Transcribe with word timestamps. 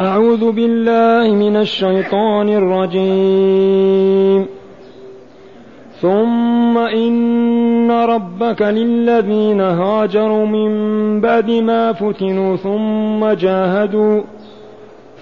أعوذ 0.00 0.52
بالله 0.52 1.34
من 1.34 1.56
الشيطان 1.56 2.48
الرجيم. 2.48 4.46
ثم 6.00 6.78
إن 6.78 7.90
ربك 7.90 8.62
للذين 8.62 9.60
هاجروا 9.60 10.46
من 10.46 10.70
بعد 11.20 11.50
ما 11.50 11.92
فتنوا 11.92 12.56
ثم 12.56 13.32
جاهدوا 13.32 14.22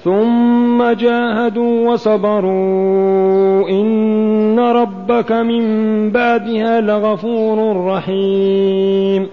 ثم 0.05 0.93
جاهدوا 0.93 1.91
وصبروا. 1.91 3.69
إن 3.69 4.59
ربك 4.59 5.33
من 5.33 5.65
بعدها 6.11 6.81
لغفور 6.81 7.87
رحيم. 7.87 9.29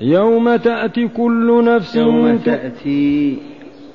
يوم 0.00 0.56
تأتي 0.56 1.08
كل 1.08 1.64
نفس 1.64 1.96
يوم 1.96 2.36
تأتي 2.36 3.51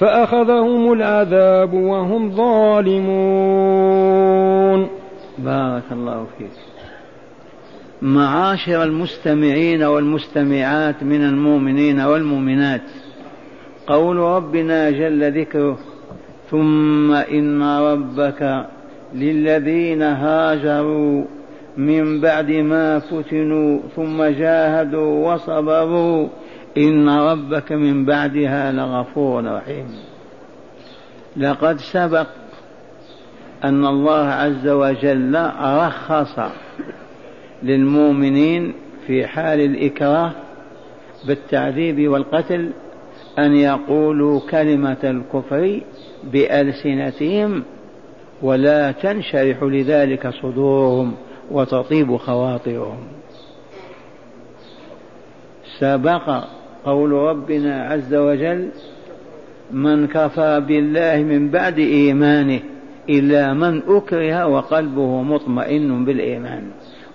فأخذهم 0.00 0.92
العذاب 0.92 1.74
وهم 1.74 2.30
ظالمون. 2.30 3.10
بارك 5.38 5.92
الله 5.92 6.26
فيك. 6.38 6.50
معاشر 8.02 8.82
المستمعين 8.82 9.82
والمستمعات 9.82 11.02
من 11.02 11.22
المؤمنين 11.24 12.00
والمؤمنات. 12.00 12.82
قول 13.86 14.16
ربنا 14.16 14.90
جل 14.90 15.40
ذكره 15.40 15.78
ثم 16.50 17.12
إن 17.12 17.62
ربك 17.62 18.66
للذين 19.14 20.02
هاجروا 20.02 21.24
من 21.76 22.20
بعد 22.20 22.50
ما 22.50 22.98
فتنوا 22.98 23.80
ثم 23.96 24.24
جاهدوا 24.24 25.32
وصبروا 25.32 26.28
إن 26.78 27.08
ربك 27.08 27.72
من 27.72 28.04
بعدها 28.04 28.72
لغفور 28.72 29.56
رحيم. 29.56 29.86
لقد 31.36 31.76
سبق 31.76 32.26
أن 33.64 33.86
الله 33.86 34.26
عز 34.26 34.68
وجل 34.68 35.50
رخص 35.62 36.38
للمؤمنين 37.62 38.74
في 39.06 39.26
حال 39.26 39.60
الإكراه 39.60 40.32
بالتعذيب 41.26 42.08
والقتل 42.08 42.70
أن 43.38 43.56
يقولوا 43.56 44.40
كلمة 44.50 44.96
الكفر 45.04 45.80
بألسنتهم 46.24 47.62
ولا 48.42 48.92
تنشرح 48.92 49.62
لذلك 49.62 50.30
صدورهم 50.42 51.14
وتطيب 51.50 52.16
خواطرهم. 52.16 53.06
سبق 55.78 56.44
قول 56.84 57.12
ربنا 57.12 57.82
عز 57.82 58.14
وجل 58.14 58.70
من 59.72 60.06
كفر 60.06 60.60
بالله 60.60 61.22
من 61.22 61.50
بعد 61.50 61.78
إيمانه 61.78 62.60
إلا 63.08 63.54
من 63.54 63.82
أكره 63.88 64.46
وقلبه 64.46 65.22
مطمئن 65.22 66.04
بالإيمان 66.04 66.62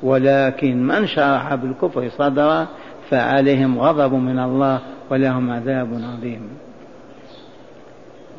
ولكن 0.04 0.88
من 0.88 1.08
شرح 1.08 1.56
بالكفر 1.56 2.10
صدرا 2.10 2.68
فعليهم 3.10 3.80
غضب 3.80 4.14
من 4.14 4.40
الله 4.40 4.80
ولهم 5.12 5.52
عذاب 5.52 5.88
عظيم. 6.04 6.42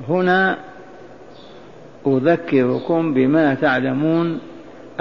هنا 0.09 0.57
أذكركم 2.07 3.15
بما 3.15 3.55
تعلمون 3.55 4.39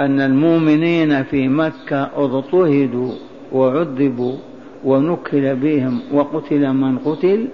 أن 0.00 0.20
المؤمنين 0.20 1.22
في 1.22 1.48
مكة 1.48 2.10
اضطهدوا 2.16 3.12
وعذبوا 3.52 4.36
ونكل 4.84 5.56
بهم 5.56 6.00
وقتل 6.12 6.72
من 6.72 6.98
قتل 6.98 7.48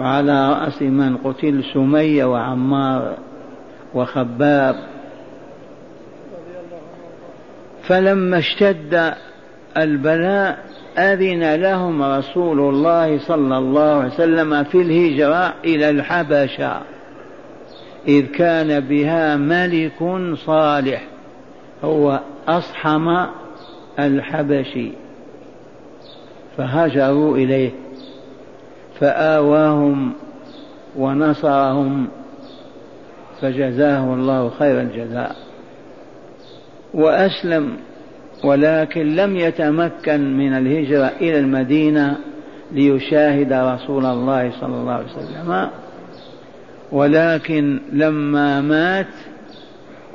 وعلى 0.00 0.52
رأس 0.52 0.82
من 0.82 1.16
قتل 1.16 1.64
سمية 1.74 2.24
وعمار 2.24 3.16
وخباب. 3.94 4.76
فلما 7.82 8.38
اشتد 8.38 9.14
البلاء 9.76 10.58
أذن 10.98 11.54
لهم 11.54 12.02
رسول 12.02 12.60
الله 12.60 13.18
صلى 13.18 13.58
الله 13.58 13.94
عليه 13.94 14.14
وسلم 14.14 14.64
في 14.64 14.82
الهجرة 14.82 15.54
إلى 15.64 15.90
الحبشة 15.90 16.80
إذ 18.08 18.26
كان 18.26 18.80
بها 18.80 19.36
ملك 19.36 20.20
صالح 20.34 21.02
هو 21.84 22.20
أصحم 22.48 23.26
الحبشي. 23.98 25.01
فهاجروا 26.56 27.36
إليه. 27.36 27.70
فآواهم 29.00 30.12
ونصرهم 30.96 32.08
فجزاه 33.40 34.14
الله 34.14 34.50
خير 34.58 34.80
الجزاء. 34.80 35.36
وأسلم 36.94 37.76
ولكن 38.44 39.16
لم 39.16 39.36
يتمكن 39.36 40.36
من 40.38 40.52
الهجرة 40.52 41.12
إلى 41.20 41.38
المدينة 41.38 42.16
ليشاهد 42.72 43.52
رسول 43.52 44.06
الله 44.06 44.50
صلى 44.60 44.74
الله 44.74 44.92
عليه 44.92 45.06
وسلم. 45.06 45.70
ولكن 46.92 47.80
لما 47.92 48.60
مات 48.60 49.06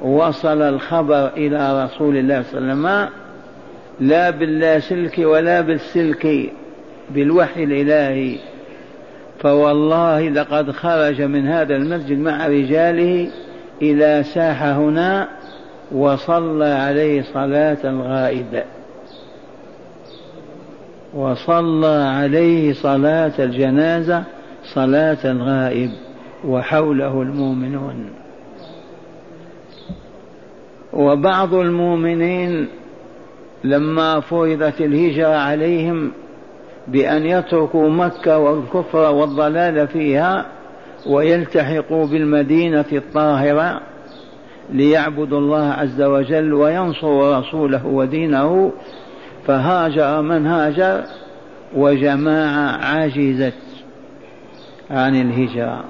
وصل 0.01 0.61
الخبر 0.61 1.27
إلى 1.27 1.83
رسول 1.83 2.17
الله 2.17 2.41
صلى 2.41 2.59
الله 2.59 2.89
عليه 2.89 3.07
وسلم 3.07 3.26
لا 3.99 4.29
باللاسلك 4.29 5.17
ولا 5.17 5.61
بالسلك 5.61 6.53
بالوحي 7.09 7.63
الإلهي. 7.63 8.37
فوالله 9.39 10.29
لقد 10.29 10.71
خرج 10.71 11.21
من 11.21 11.47
هذا 11.47 11.75
المسجد 11.75 12.19
مع 12.19 12.47
رجاله 12.47 13.29
إلى 13.81 14.23
ساحة 14.23 14.71
هنا 14.71 15.27
وصلى 15.91 16.65
عليه 16.65 17.21
صلاة 17.21 17.77
الغائب. 17.83 18.63
وصلى 21.13 22.11
عليه 22.17 22.73
صلاة 22.73 23.33
الجنازة 23.39 24.23
صلاة 24.63 25.17
الغائب 25.25 25.91
وحوله 26.45 27.21
المؤمنون. 27.21 28.09
وبعض 30.93 31.53
المؤمنين 31.53 32.67
لما 33.63 34.19
فرضت 34.19 34.81
الهجرة 34.81 35.35
عليهم 35.35 36.11
بأن 36.87 37.25
يتركوا 37.25 37.89
مكة 37.89 38.37
والكفر 38.37 39.11
والضلال 39.11 39.87
فيها 39.87 40.45
ويلتحقوا 41.07 42.07
بالمدينة 42.07 42.85
الطاهرة 42.91 43.81
ليعبدوا 44.69 45.39
الله 45.39 45.71
عز 45.71 46.01
وجل 46.01 46.53
وينصروا 46.53 47.39
رسوله 47.39 47.85
ودينه 47.85 48.71
فهاجر 49.47 50.21
من 50.21 50.47
هاجر 50.47 51.03
وجماعة 51.75 52.85
عجزت 52.85 53.53
عن 54.91 55.21
الهجرة. 55.21 55.83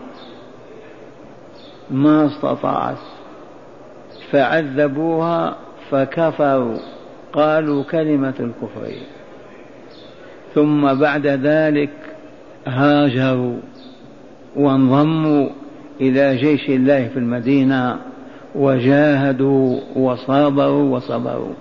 ما 1.92 2.26
استطاعت. 2.26 2.98
فعذبوها 4.32 5.56
فكفروا. 5.92 6.78
قالوا 7.38 7.84
كلمة 7.84 8.34
الكفر. 8.40 8.92
ثم 10.56 10.94
بعد 10.94 11.28
ذلك 11.28 11.90
هاجروا 12.68 13.58
وانضموا 14.56 15.50
إلى 16.02 16.36
جيش 16.36 16.70
الله 16.70 17.08
في 17.08 17.18
المدينة 17.18 17.98
وجاهدوا 18.56 19.80
وصابروا 19.96 20.96
وصبروا. 20.96 21.54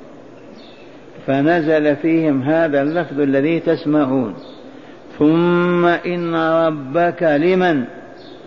فنزل 1.26 1.96
فيهم 1.96 2.42
هذا 2.42 2.82
اللفظ 2.82 3.20
الذي 3.20 3.60
تسمعون. 3.60 4.34
ثم 5.18 5.86
إن 5.86 6.34
ربك 6.34 7.22
لمن؟ 7.22 7.84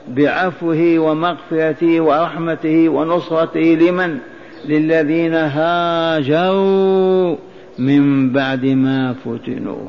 بعفوه 0.07 0.99
ومغفرته 0.99 2.01
ورحمته 2.01 2.89
ونصرته 2.89 3.59
لمن؟ 3.59 4.17
للذين 4.65 5.33
هاجروا 5.33 7.35
من 7.79 8.31
بعد 8.31 8.65
ما 8.65 9.13
فتنوا. 9.13 9.87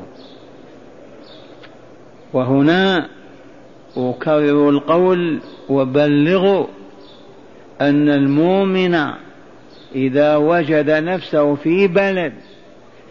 وهنا 2.33 3.07
أكرر 3.97 4.69
القول 4.69 5.39
وبلغوا 5.69 6.65
أن 7.81 8.09
المؤمن 8.09 8.97
إذا 9.95 10.35
وجد 10.35 10.89
نفسه 10.89 11.55
في 11.55 11.87
بلد 11.87 12.33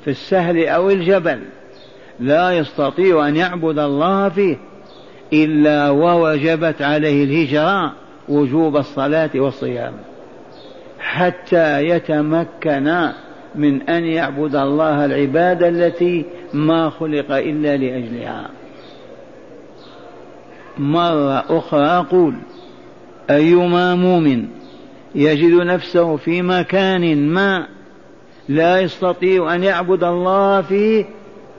في 0.04 0.10
السهل 0.10 0.66
أو 0.66 0.90
الجبل 0.90 1.40
لا 2.20 2.58
يستطيع 2.58 3.28
أن 3.28 3.36
يعبد 3.36 3.78
الله 3.78 4.28
فيه 4.28 4.56
إلا 5.32 5.90
ووجبت 5.90 6.82
عليه 6.82 7.24
الهجرة 7.24 7.92
وجوب 8.28 8.76
الصلاة 8.76 9.30
والصيام. 9.34 9.92
حتى 11.00 11.88
يتمكن 11.88 13.08
من 13.54 13.82
أن 13.82 14.04
يعبد 14.04 14.56
الله 14.56 15.04
العبادة 15.04 15.68
التي 15.68 16.24
ما 16.54 16.90
خلق 16.90 17.32
إلا 17.32 17.76
لأجلها. 17.76 18.50
مرة 20.78 21.58
أخرى 21.58 21.86
أقول 21.86 22.34
أيما 23.30 23.94
مؤمن 23.94 24.48
يجد 25.14 25.52
نفسه 25.52 26.16
في 26.16 26.42
مكان 26.42 27.28
ما 27.28 27.66
لا 28.48 28.80
يستطيع 28.80 29.54
أن 29.54 29.64
يعبد 29.64 30.04
الله 30.04 30.62
فيه 30.62 31.04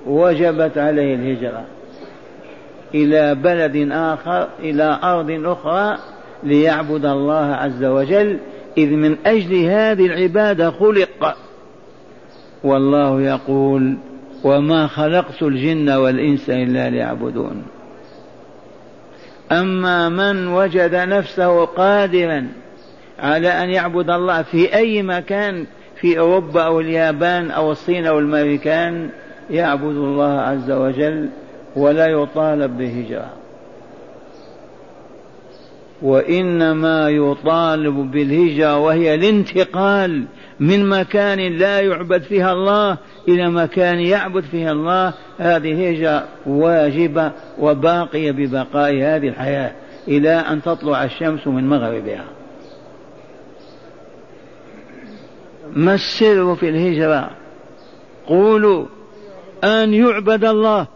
وجبت 0.08 0.78
عليه 0.78 1.16
الهجرة 1.16 1.66
إلى 2.96 3.36
بلد 3.36 3.90
آخر 3.92 4.48
إلى 4.60 5.00
أرض 5.04 5.46
أخرى 5.46 5.98
ليعبد 6.44 7.06
الله 7.06 7.46
عز 7.56 7.84
وجل 7.84 8.38
إذ 8.78 8.90
من 8.90 9.18
أجل 9.26 9.56
هذه 9.56 10.06
العبادة 10.06 10.72
خلق. 10.72 11.38
والله 12.64 13.22
يقول 13.22 13.98
وما 14.44 14.88
خلقت 14.88 15.44
الجن 15.44 15.90
والإنس 15.90 16.50
إلا 16.50 16.90
ليعبدون. 16.90 17.64
أما 19.52 20.10
من 20.10 20.48
وجد 20.48 20.96
نفسه 20.96 21.66
قادرا 21.66 22.48
على 23.20 23.48
أن 23.48 23.70
يعبد 23.70 24.10
الله 24.10 24.42
في 24.42 24.76
أي 24.76 25.04
مكان 25.04 25.66
في 25.96 26.20
أوروبا 26.20 26.62
أو 26.62 26.80
اليابان 26.80 27.52
أو 27.52 27.72
الصين 27.72 28.06
أو 28.06 28.20
الأمريكان 28.20 29.10
يعبد 29.50 29.96
الله 29.96 30.40
عز 30.40 30.72
وجل 30.72 31.30
ولا 31.76 32.08
يطالب 32.08 32.78
بهجرة. 32.78 33.41
وإنما 36.02 37.10
يطالب 37.10 38.12
بالهجرة 38.12 38.78
وهي 38.78 39.16
الانتقال 39.16 40.26
من 40.60 40.90
مكان 40.90 41.40
لا 41.58 41.80
يعبد 41.80 42.22
فيها 42.22 42.54
الله 42.54 42.98
إلى 43.28 43.50
مكان 43.50 44.00
يعبد 44.00 44.44
فيها 44.44 44.72
الله. 44.72 45.14
هذه 45.38 45.72
الهجرة 45.72 46.28
واجبة 46.46 47.32
وباقية 47.60 48.32
ببقاء 48.32 48.94
هذه 48.94 49.28
الحياة 49.28 49.72
إلى 50.08 50.32
أن 50.32 50.62
تطلع 50.62 51.04
الشمس 51.04 51.48
من 51.48 51.70
مغربها. 51.70 52.26
ما 55.76 55.94
السر 55.94 56.56
في 56.56 56.70
الهجرة؟ 56.70 57.30
قولوا 58.28 58.86
أن 59.64 59.94
يعبد 59.94 60.46
الله. 60.46 60.88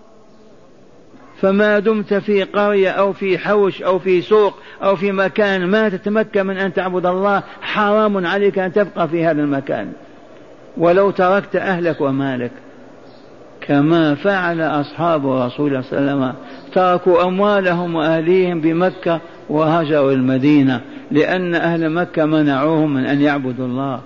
فما 1.41 1.79
دمت 1.79 2.13
في 2.13 2.43
قرية 2.43 2.89
أو 2.89 3.13
في 3.13 3.37
حوش 3.37 3.81
أو 3.81 3.99
في 3.99 4.21
سوق 4.21 4.53
أو 4.83 4.95
في 4.95 5.11
مكان 5.11 5.67
ما 5.67 5.89
تتمكن 5.89 6.45
من 6.45 6.57
أن 6.57 6.73
تعبد 6.73 7.05
الله 7.05 7.43
حرام 7.61 8.25
عليك 8.25 8.59
أن 8.59 8.73
تبقى 8.73 9.07
في 9.07 9.25
هذا 9.25 9.41
المكان. 9.41 9.91
ولو 10.77 11.11
تركت 11.11 11.55
أهلك 11.55 12.01
ومالك 12.01 12.51
كما 13.61 14.15
فعل 14.15 14.61
أصحاب 14.61 15.27
رسول 15.27 15.67
الله 15.67 15.81
صلى 15.81 15.99
الله 15.99 16.11
عليه 16.11 16.21
وسلم 16.21 16.33
تركوا 16.73 17.23
أموالهم 17.23 17.95
وأهليهم 17.95 18.61
بمكة 18.61 19.19
وهاجروا 19.49 20.11
المدينة 20.11 20.81
لأن 21.11 21.55
أهل 21.55 21.89
مكة 21.89 22.25
منعوهم 22.25 22.93
من 22.93 23.05
أن 23.05 23.21
يعبدوا 23.21 23.65
الله. 23.65 23.99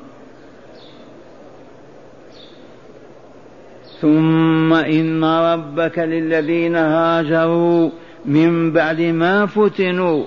ثم 4.02 4.74
إن 4.74 5.24
ربك 5.24 6.00
للذين 6.00 6.76
هاجروا 6.76 7.90
من 8.26 8.72
بعد 8.72 9.02
ما 9.02 9.46
فتنوا 9.46 10.24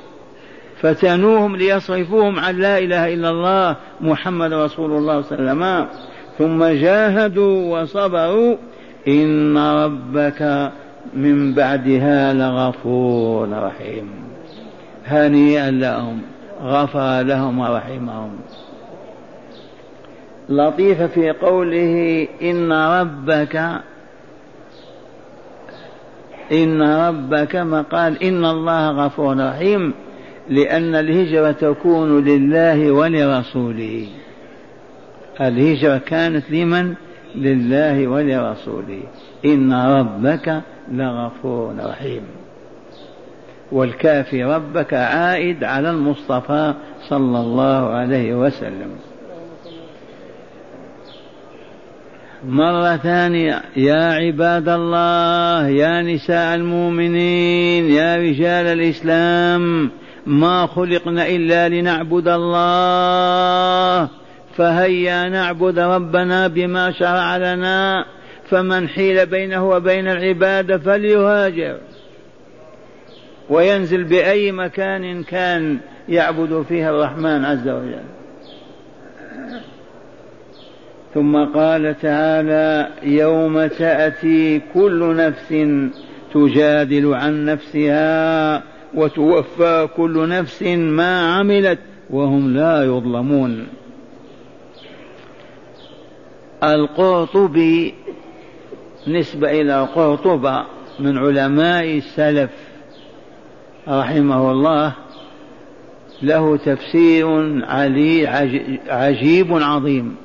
فتنوهم 0.80 1.56
ليصرفوهم 1.56 2.38
عن 2.38 2.56
لا 2.56 2.78
إله 2.78 3.14
إلا 3.14 3.30
الله 3.30 3.76
محمد 4.00 4.52
رسول 4.52 4.90
الله 4.92 5.22
صلى 5.22 5.38
الله 5.38 5.50
عليه 5.50 5.82
وسلم. 5.82 5.86
ثم 6.38 6.64
جاهدوا 6.64 7.80
وصبروا 7.80 8.56
إن 9.08 9.58
ربك 9.58 10.72
من 11.14 11.54
بعدها 11.54 12.32
لغفور 12.34 13.48
رحيم. 13.50 14.10
هنيئا 15.06 15.70
لهم 15.70 16.22
غفر 16.62 17.22
لهم 17.22 17.58
ورحمهم. 17.58 18.30
لطيف 20.56 21.02
في 21.02 21.30
قوله 21.30 22.28
إن 22.42 22.72
ربك 22.72 23.80
إن 26.52 26.82
ربك 26.82 27.56
ما 27.56 27.82
قال 27.82 28.22
إن 28.22 28.44
الله 28.44 28.90
غفور 28.90 29.48
رحيم 29.48 29.94
لأن 30.48 30.94
الهجرة 30.94 31.52
تكون 31.52 32.24
لله 32.24 32.92
ولرسوله. 32.92 34.06
الهجرة 35.40 35.98
كانت 35.98 36.50
لمن؟ 36.50 36.94
لله 37.34 38.06
ولرسوله. 38.06 39.02
إن 39.44 39.72
ربك 39.72 40.60
لغفور 40.92 41.74
رحيم. 41.84 42.22
والكافي 43.72 44.44
ربك 44.44 44.94
عائد 44.94 45.64
على 45.64 45.90
المصطفى 45.90 46.74
صلى 47.08 47.40
الله 47.40 47.88
عليه 47.88 48.34
وسلم. 48.34 49.11
مرة 52.44 52.96
ثانية 52.96 53.62
يا 53.76 54.12
عباد 54.12 54.68
الله 54.68 55.68
يا 55.68 56.02
نساء 56.02 56.54
المؤمنين 56.54 57.90
يا 57.90 58.16
رجال 58.16 58.66
الإسلام 58.66 59.90
ما 60.26 60.66
خلقنا 60.66 61.26
إلا 61.28 61.68
لنعبد 61.68 62.28
الله. 62.28 64.08
فهيا 64.56 65.28
نعبد 65.28 65.78
ربنا 65.78 66.46
بما 66.46 66.92
شرع 66.92 67.36
لنا. 67.36 68.04
فمن 68.50 68.88
حيل 68.88 69.26
بينه 69.26 69.68
وبين 69.68 70.08
العبادة 70.08 70.78
فليهاجر. 70.78 71.78
وينزل 73.50 74.04
بأي 74.04 74.52
مكان 74.52 75.22
كان 75.22 75.78
يعبد 76.08 76.64
فيها 76.68 76.90
الرحمن 76.90 77.44
عز 77.44 77.68
وجل. 77.68 78.02
ثم 81.14 81.44
قال 81.44 81.98
تعالى 82.00 82.88
يوم 83.02 83.66
تأتي 83.66 84.60
كل 84.74 85.16
نفس 85.16 85.54
تجادل 86.34 87.14
عن 87.14 87.44
نفسها 87.44 88.62
وتوفى 88.94 89.88
كل 89.96 90.28
نفس 90.28 90.62
ما 90.62 91.34
عملت 91.34 91.78
وهم 92.10 92.54
لا 92.54 92.84
يظلمون. 92.84 93.66
القرطبي 96.64 97.94
نسبة 99.08 99.50
إلى 99.50 99.82
قرطبة 99.82 100.64
من 101.00 101.18
علماء 101.18 101.96
السلف 101.98 102.50
رحمه 103.88 104.50
الله 104.50 104.92
له 106.22 106.56
تفسير 106.56 107.26
علي 107.64 108.26
عجيب 108.88 109.52
عظيم. 109.52 110.16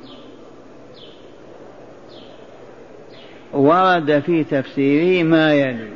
ورد 3.52 4.22
في 4.26 4.44
تفسيره 4.44 5.24
ما 5.24 5.54
يلي. 5.54 5.90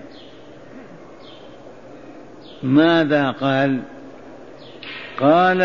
ماذا 2.62 3.30
قال؟ 3.30 3.80
قال 5.20 5.62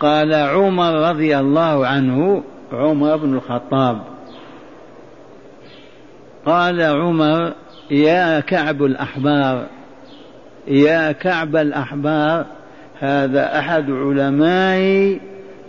قال 0.00 0.34
عمر 0.34 1.08
رضي 1.10 1.38
الله 1.38 1.86
عنه 1.86 2.42
عمر 2.72 3.16
بن 3.16 3.34
الخطاب. 3.34 4.02
قال 6.46 6.82
عمر 6.82 7.52
يا 7.90 8.40
كعب 8.40 8.82
الأحبار 8.82 9.66
يا 10.68 11.12
كعب 11.12 11.56
الأحبار 11.56 12.46
هذا 13.00 13.58
أحد 13.58 13.90
علماء 13.90 15.18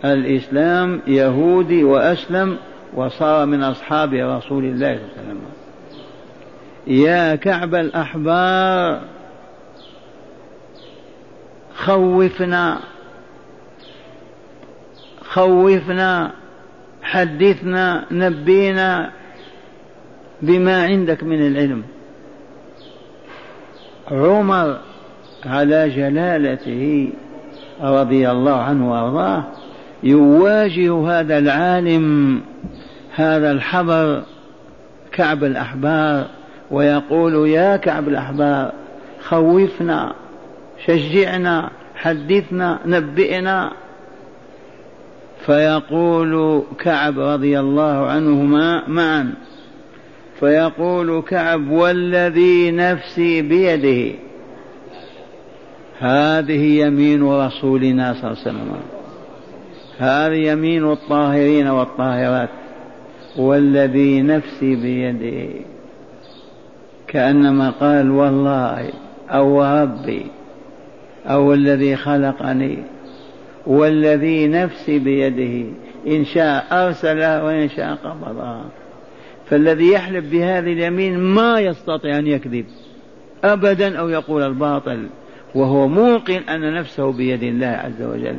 الإسلام 0.04 1.00
يهودي 1.06 1.84
وأسلم 1.84 2.56
وصار 2.94 3.46
من 3.46 3.62
أصحاب 3.62 4.14
رسول 4.14 4.64
الله 4.64 4.96
صلى 4.96 5.04
الله 5.04 5.12
عليه 5.18 5.28
وسلم. 5.28 5.40
يا 6.86 7.34
كعب 7.34 7.74
الأحبار 7.74 9.00
خوفنا 11.74 12.78
خوفنا 15.22 16.32
حدثنا 17.02 18.04
نبينا 18.10 19.10
بما 20.42 20.84
عندك 20.84 21.22
من 21.22 21.46
العلم. 21.46 21.82
عمر 24.10 24.78
على 25.46 25.88
جلالته 25.88 27.12
رضي 27.80 28.30
الله 28.30 28.56
عنه 28.56 28.92
وأرضاه 28.92 29.44
يواجه 30.02 31.20
هذا 31.20 31.38
العالم 31.38 32.40
هذا 33.14 33.50
الحبر 33.50 34.22
كعب 35.12 35.44
الأحبار 35.44 36.26
ويقول 36.70 37.48
يا 37.48 37.76
كعب 37.76 38.08
الأحبار 38.08 38.72
خوفنا 39.20 40.12
شجعنا 40.86 41.70
حدثنا 41.94 42.78
نبئنا. 42.86 43.72
فيقول 45.46 46.62
كعب 46.78 47.18
رضي 47.18 47.60
الله 47.60 48.06
عنهما 48.06 48.88
معا 48.88 49.34
فيقول 50.40 51.22
كعب 51.22 51.70
والذي 51.70 52.70
نفسي 52.70 53.42
بيده 53.42 54.14
هذه 55.98 56.80
يمين 56.80 57.22
رسولنا 57.22 58.12
صلى 58.12 58.30
الله 58.30 58.42
عليه 58.46 58.50
وسلم. 58.50 58.97
هذه 59.98 60.34
يمين 60.34 60.92
الطاهرين 60.92 61.68
والطاهرات 61.68 62.48
والذي 63.36 64.22
نفسي 64.22 64.76
بيده 64.76 65.60
كأنما 67.08 67.70
قال 67.70 68.10
والله 68.10 68.90
أو 69.30 69.62
ربي 69.62 70.26
أو 71.26 71.54
الذي 71.54 71.96
خلقني 71.96 72.78
والذي 73.66 74.48
نفسي 74.48 74.98
بيده 74.98 75.70
إن 76.06 76.24
شاء 76.24 76.66
أرسلها 76.72 77.42
وإن 77.42 77.68
شاء 77.68 77.94
قبضها 77.94 78.64
فالذي 79.50 79.92
يحلف 79.92 80.30
بهذه 80.30 80.72
اليمين 80.72 81.18
ما 81.18 81.60
يستطيع 81.60 82.18
أن 82.18 82.26
يكذب 82.26 82.64
أبدا 83.44 83.98
أو 83.98 84.08
يقول 84.08 84.42
الباطل 84.42 85.06
وهو 85.54 85.88
موقن 85.88 86.42
أن 86.48 86.74
نفسه 86.74 87.12
بيد 87.12 87.42
الله 87.42 87.66
عز 87.66 88.02
وجل. 88.02 88.36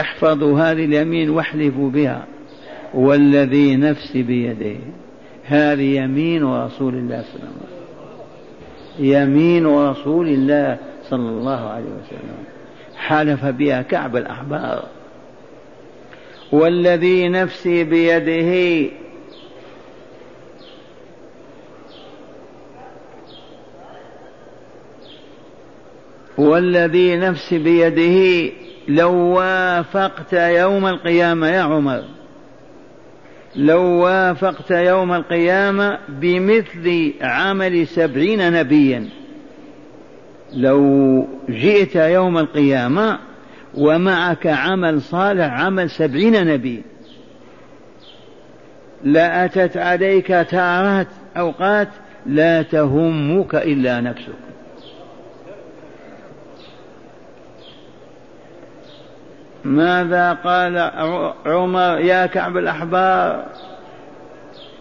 احفظوا 0.00 0.60
هذه 0.60 0.84
اليمين 0.84 1.30
واحلفوا 1.30 1.90
بها. 1.90 2.26
والذي 2.94 3.76
نفسي 3.76 4.22
بيده. 4.22 4.76
هذه 5.44 5.96
يمين 5.96 6.44
رسول 6.44 6.94
الله 6.94 7.22
صلى 7.22 7.42
الله 7.42 7.48
عليه 7.48 7.66
وسلم. 7.66 7.82
يمين 8.98 9.66
رسول 9.66 10.28
الله 10.28 10.78
صلى 11.10 11.28
الله 11.28 11.68
عليه 11.68 11.84
وسلم. 11.84 12.44
حلف 12.96 13.44
بها 13.44 13.82
كعب 13.82 14.16
الأحبار. 14.16 14.84
والذي 16.52 17.28
نفسي 17.28 17.84
بيده. 17.84 18.90
والذي 26.38 27.16
نفسي 27.16 27.58
بيده. 27.58 28.52
لو 28.88 29.12
وافقت 29.12 30.32
يوم 30.32 30.86
القيامة 30.86 31.48
يا 31.48 31.60
عمر 31.60 32.02
لو 33.56 33.82
وافقت 33.82 34.70
يوم 34.70 35.12
القيامة 35.12 35.98
بمثل 36.08 37.12
عمل 37.20 37.86
سبعين 37.86 38.52
نبيا 38.52 39.08
لو 40.52 41.26
جئت 41.48 41.96
يوم 41.96 42.38
القيامة 42.38 43.18
ومعك 43.74 44.46
عمل 44.46 45.02
صالح 45.02 45.52
عمل 45.52 45.90
سبعين 45.90 46.46
نبي 46.46 46.82
لأتت 49.04 49.76
عليك 49.76 50.26
تارات 50.26 51.08
أوقات 51.36 51.88
لا 52.26 52.62
تهمك 52.62 53.54
إلا 53.54 54.00
نفسك. 54.00 54.51
ماذا 59.64 60.32
قال 60.32 60.78
عمر؟ 61.46 61.98
يا 61.98 62.26
كعب 62.26 62.56
الأحبار 62.56 63.44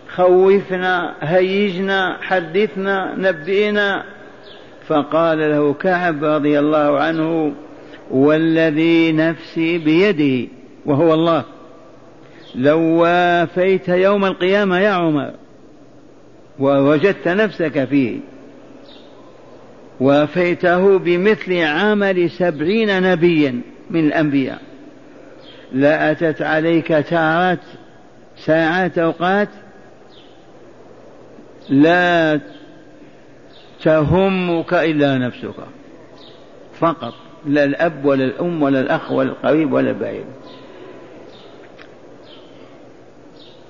خوفنا 0.08 1.14
هيجنا 1.22 2.18
حدثنا 2.22 3.16
نبئنا. 3.18 4.04
فقال 4.88 5.40
له 5.40 5.74
كعب 5.74 6.24
رضي 6.24 6.60
الله 6.60 7.00
عنه 7.00 7.54
والذي 8.12 9.12
نفسي 9.12 9.78
بيده 9.78 10.52
وهو 10.86 11.14
الله 11.14 11.44
لو 12.56 12.80
وافيت 12.80 13.90
يوم 13.90 14.26
القيامة 14.26 14.80
يا 14.80 14.90
عمر 14.90 15.32
ووجدت 16.60 17.28
نفسك 17.28 17.86
فيه 17.86 18.20
وافيته 20.00 21.00
بمثل 21.00 21.54
عمل 21.54 22.30
سبعين 22.30 23.12
نبيا 23.12 23.62
من 23.90 24.06
الأنبياء. 24.06 24.62
لأتت 25.74 26.42
عليك 26.42 26.88
تارات 26.88 27.60
ساعات 28.46 28.98
أوقات 28.98 29.50
لا 31.70 32.40
تهمك 33.84 34.74
إلا 34.74 35.18
نفسك. 35.18 35.56
فقط 36.80 37.13
لا 37.46 37.63
الأب 37.63 38.06
ولا 38.06 38.25
الأم 38.25 38.63
ولا 38.63 38.80
الأخ 38.80 39.12
ولا 39.12 39.30
القريب 39.30 39.74
ولا 39.74 39.90
البعيد. 39.90 40.25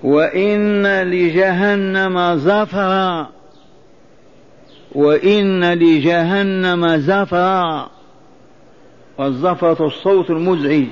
وإن 0.04 1.02
لجهنم 1.02 2.36
زفرا. 2.36 3.30
وإن 4.92 5.74
لجهنم 5.74 6.98
زفرا. 6.98 7.90
والزفرة 9.18 9.86
الصوت 9.86 10.30
المزعج. 10.30 10.88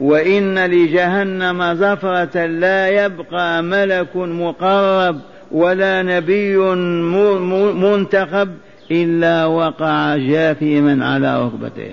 وإن 0.00 0.58
لجهنم 0.58 1.74
زفرة 1.74 2.46
لا 2.46 2.88
يبقى 2.88 3.62
ملك 3.62 4.16
مقرب 4.16 5.20
ولا 5.52 6.02
نبي 6.02 6.56
منتخب 7.74 8.48
إلا 8.90 9.44
وقع 9.44 10.16
جاثما 10.16 11.06
على 11.06 11.44
ركبته. 11.44 11.92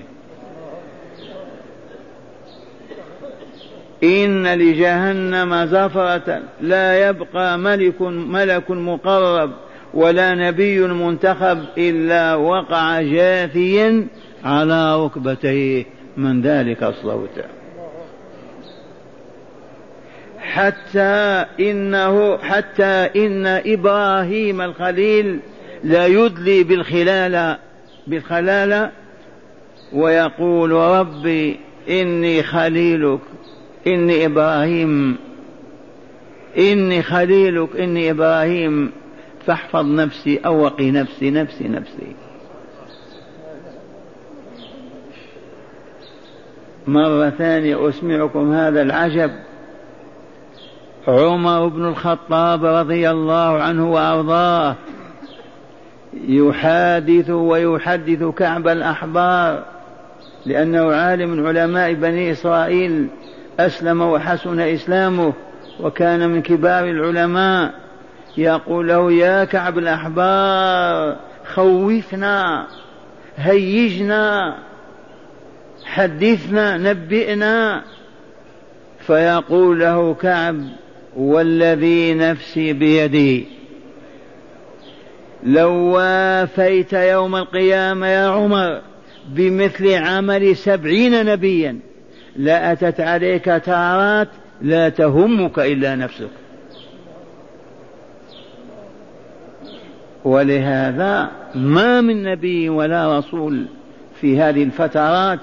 إن 4.04 4.48
لجهنم 4.48 5.66
زفرة 5.66 6.42
لا 6.62 7.10
يبقى 7.10 7.58
ملك 7.58 8.02
ملك 8.02 8.72
مقرب 8.72 9.52
ولا 9.94 10.36
نبي 10.36 10.80
منتخب 10.80 11.60
إلا 11.78 12.36
وقع 12.36 13.02
جاثيا 13.02 14.08
على 14.44 15.06
ركبتيه. 15.06 15.86
من 16.18 16.42
ذلك 16.42 16.84
الصوت. 16.84 17.40
حتى 20.58 21.46
إنه 21.60 22.38
حتى 22.38 23.10
إن 23.16 23.46
إبراهيم 23.46 24.62
الخليل 24.62 25.40
لا 25.84 26.06
يدلي 26.08 26.64
بالخلال 26.64 27.58
بالخلال 28.08 28.92
ويقول 29.94 30.72
ربي 30.72 31.60
إني 31.90 32.44
خليلك 32.44 33.20
إني 33.88 34.26
إبراهيم 34.26 35.18
إني 36.58 37.02
خليلك 37.02 37.76
إني 37.76 38.12
إبراهيم 38.12 38.92
فاحفظ 39.46 39.86
نفسي 39.86 40.40
أو 40.46 40.64
وقي 40.64 40.92
نفسي 40.92 41.32
نفسي 41.32 41.68
نفسي. 41.68 42.16
مرة 46.88 47.30
ثانية 47.30 47.90
أسمعكم 47.90 48.54
هذا 48.54 48.82
العجب. 48.82 49.32
عمر 51.08 51.68
بن 51.68 51.86
الخطاب 51.86 52.66
رضي 52.66 53.10
الله 53.10 53.62
عنه 53.62 53.92
وأرضاه 53.92 54.76
يحادث 56.14 57.30
ويحدث 57.30 58.24
كعب 58.24 58.68
الأحبار 58.68 59.64
لأنه 60.46 60.94
عالم 60.94 61.30
من 61.30 61.48
علماء 61.48 61.94
بني 61.94 62.32
إسرائيل 62.32 63.08
أسلم 63.60 64.02
وحسن 64.02 64.60
إسلامه 64.60 65.34
وكان 65.80 66.30
من 66.30 66.42
كبار 66.42 66.86
العلماء. 66.86 67.74
يقول 68.38 68.88
له 68.88 69.12
يا 69.12 69.44
كعب 69.46 69.78
الأحبار 69.78 71.16
خوفنا 71.54 72.68
هيجنا 73.38 74.56
حدثنا 75.86 76.78
نبئنا. 76.78 77.84
فيقول 79.00 79.80
له 79.80 80.14
كعب 80.14 80.56
والذي 81.18 82.14
نفسي 82.14 82.74
بيده 82.74 83.46
لو 85.44 85.72
وافيت 85.74 86.94
يوم 86.94 87.36
القيامة 87.36 88.08
يا 88.08 88.28
عمر 88.28 88.82
بمثل 89.30 89.94
عمل 89.94 90.56
سبعين 90.56 91.26
نبيا 91.26 91.80
لأتت 92.36 93.02
عليك 93.02 93.46
تارات 93.46 94.28
لا 94.62 94.90
تهمك 94.90 95.60
إلا 95.60 95.96
نفسك. 95.96 96.30
ولهذا 100.26 101.32
ما 101.56 102.02
من 102.02 102.24
نبي 102.24 102.70
ولا 102.70 103.20
رسول 103.20 103.66
في 104.22 104.40
هذه 104.40 104.64
الفترات 104.64 105.40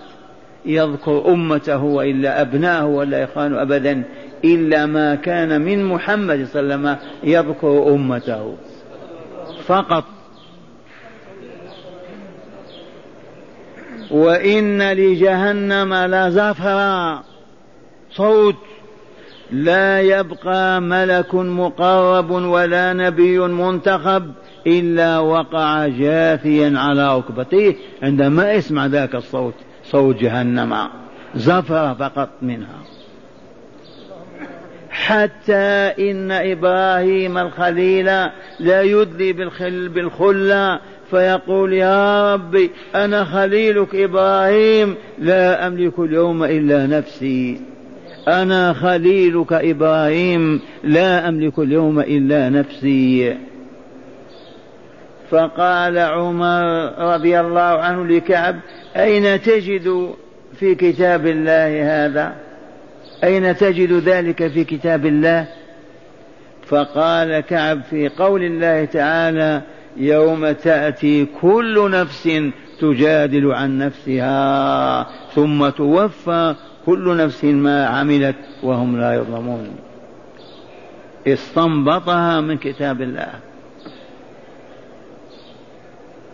يذكر 0.66 1.28
أمته 1.28 1.84
وإلا 1.84 2.40
أبناءه 2.40 2.86
ولا 2.86 3.24
إخوانه 3.24 3.62
أبدا. 3.62 4.02
إلا 4.44 4.86
ما 4.86 5.14
كان 5.14 5.60
من 5.60 5.84
محمد 5.84 6.46
صلى 6.46 6.60
الله 6.60 6.74
عليه 6.74 6.98
وسلم 6.98 6.98
يذكر 7.24 7.94
أمته. 7.94 8.56
فقط. 9.66 10.04
وإن 14.10 14.92
لجهنم 14.92 15.94
لزفرا 15.94 17.22
صوت. 18.10 18.56
لا 19.50 20.00
يبقى 20.00 20.80
ملك 20.80 21.34
مقرب 21.34 22.30
ولا 22.30 22.92
نبي 22.92 23.38
منتخب 23.38 24.32
إلا 24.66 25.18
وقع 25.18 25.86
جاثيا 25.86 26.72
على 26.76 27.16
ركبتيه 27.16 27.74
عندما 28.02 28.52
يسمع 28.52 28.86
ذاك 28.86 29.14
الصوت 29.14 29.54
صوت 29.84 30.16
جهنم. 30.16 30.88
زفر 31.34 31.94
فقط 31.94 32.28
منها. 32.42 32.83
حتى 34.94 35.92
إن 36.10 36.32
إبراهيم 36.32 37.38
الخليل 37.38 38.06
لا 38.60 38.82
يدلي 38.82 39.32
بالخل 39.32 39.88
بالخلة 39.88 40.80
فيقول 41.10 41.72
يا 41.72 42.34
ربي 42.34 42.70
أنا 42.94 43.24
خليلك 43.24 43.94
إبراهيم 43.94 44.94
لا 45.18 45.66
أملك 45.66 45.98
اليوم 45.98 46.44
إلا 46.44 46.86
نفسي. 46.86 47.60
أنا 48.28 48.72
خليلك 48.72 49.52
إبراهيم 49.52 50.60
لا 50.84 51.28
أملك 51.28 51.58
اليوم 51.58 52.00
إلا 52.00 52.48
نفسي. 52.48 53.36
فقال 55.30 55.98
عمر 55.98 56.92
رضي 56.98 57.40
الله 57.40 57.60
عنه 57.60 58.06
لكعب 58.06 58.56
أين 58.96 59.42
تجد 59.42 60.14
في 60.58 60.74
كتاب 60.74 61.26
الله 61.26 62.06
هذا؟ 62.06 62.34
أين 63.24 63.56
تجد 63.56 63.92
ذلك 63.92 64.46
في 64.46 64.64
كتاب 64.64 65.06
الله؟ 65.06 65.46
فقال 66.66 67.40
كعب 67.40 67.82
في 67.82 68.08
قول 68.08 68.42
الله 68.42 68.84
تعالى 68.84 69.62
يوم 69.96 70.52
تأتي 70.52 71.26
كل 71.40 71.90
نفس 71.90 72.28
تجادل 72.80 73.52
عن 73.52 73.78
نفسها 73.78 75.06
ثم 75.34 75.68
توفى 75.68 76.54
كل 76.86 77.16
نفس 77.16 77.44
ما 77.44 77.86
عملت 77.86 78.36
وهم 78.62 79.00
لا 79.00 79.14
يظلمون. 79.14 79.76
استنبطها 81.26 82.40
من 82.40 82.58
كتاب 82.58 83.02
الله. 83.02 83.32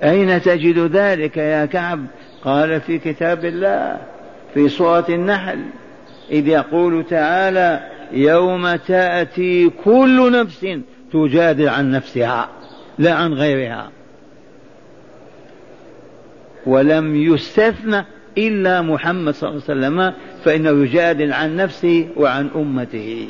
أين 0.03 0.43
تجد 0.43 0.79
ذلك 0.79 1.37
يا 1.37 1.67
كعب؟ 1.67 2.07
قال 2.45 2.81
في 2.81 2.99
كتاب 2.99 3.45
الله 3.45 3.99
في 4.55 4.69
سورة 4.69 5.07
النحل. 5.09 5.61
إذ 6.31 6.49
يقول 6.49 7.05
تعالى 7.05 7.81
يوم 8.13 8.77
تأتي 8.77 9.71
كل 9.85 10.33
نفس 10.33 10.67
تجادل 11.13 11.69
عن 11.69 11.91
نفسها 11.91 12.49
لا 12.99 13.13
عن 13.13 13.35
غيرها. 13.35 13.91
ولم 16.67 17.17
يستثنى 17.17 18.05
إلا 18.39 18.83
محمد 18.83 19.35
صلى 19.35 19.51
الله 19.51 19.63
عليه 19.69 19.79
وسلم 19.81 20.13
فإنه 20.45 20.71
يجادل 20.85 21.33
عن 21.33 21.57
نفسه 21.57 22.09
وعن 22.17 22.51
أمته. 22.57 23.29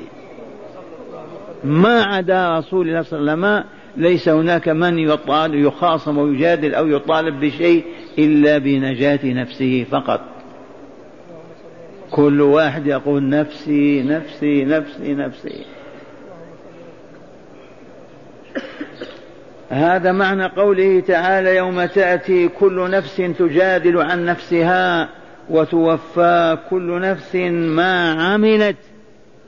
ما 1.65 2.03
عدا 2.03 2.59
رسول 2.59 2.89
الله 2.89 3.03
صلى 3.03 3.19
الله 3.19 3.33
عليه 3.33 3.43
وسلم 3.43 3.65
ليس 3.97 4.29
هناك 4.29 4.69
من 4.69 4.99
يطالب 4.99 5.55
يخاصم 5.55 6.19
ويجادل 6.19 6.75
أو 6.75 6.87
يطالب 6.89 7.41
بشيء 7.41 7.85
إلا 8.19 8.59
بنجاة 8.59 9.21
نفسه 9.25 9.87
فقط. 9.91 10.40
كل 12.11 12.41
واحد 12.41 12.87
يقول 12.87 13.29
نفسي 13.29 14.03
نفسي 14.03 14.65
نفسي 14.65 15.15
نفسي. 15.15 15.65
هذا 19.71 20.13
معنى 20.13 20.47
قوله 20.47 21.01
تعالى 21.01 21.57
يوم 21.57 21.85
تأتي 21.85 22.49
كل 22.49 22.91
نفس 22.91 23.17
تجادل 23.17 24.01
عن 24.01 24.25
نفسها 24.25 25.09
وتوفى 25.51 26.59
كل 26.71 27.01
نفس 27.01 27.35
ما 27.51 28.13
عملت 28.13 28.77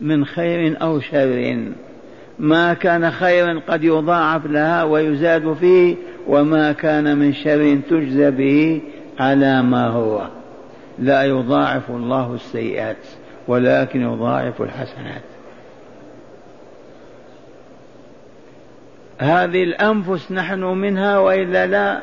من 0.00 0.24
خير 0.24 0.82
أو 0.82 1.00
شر. 1.00 1.56
ما 2.38 2.74
كان 2.74 3.10
خيرا 3.10 3.60
قد 3.68 3.84
يضاعف 3.84 4.46
لها 4.46 4.82
ويزاد 4.82 5.52
فيه 5.52 5.96
وما 6.28 6.72
كان 6.72 7.18
من 7.18 7.34
شر 7.34 7.78
تجزى 7.90 8.30
به 8.30 8.80
على 9.18 9.62
ما 9.62 9.86
هو. 9.86 10.41
لا 10.98 11.24
يضاعف 11.24 11.90
الله 11.90 12.34
السيئات 12.34 12.96
ولكن 13.48 14.02
يضاعف 14.02 14.62
الحسنات. 14.62 15.22
هذه 19.18 19.62
الأنفس 19.62 20.32
نحن 20.32 20.60
منها 20.60 21.18
وإلا 21.18 21.66
لا؟ 21.66 22.00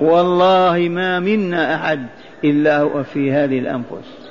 والله 0.00 0.88
ما 0.88 1.20
منا 1.20 1.74
أحد 1.74 2.06
إلا 2.44 2.80
هو 2.80 3.02
في 3.02 3.32
هذه 3.32 3.58
الأنفس. 3.58 4.30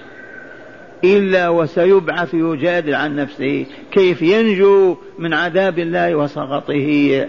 إلا 1.04 1.50
وسيبعث 1.50 2.34
يجادل 2.34 2.96
عن 2.96 3.16
نفسه 3.16 3.66
كيف 3.92 4.22
ينجو 4.22 4.98
من 5.20 5.34
عذاب 5.34 5.80
الله 5.80 6.16
وسخطه. 6.16 7.28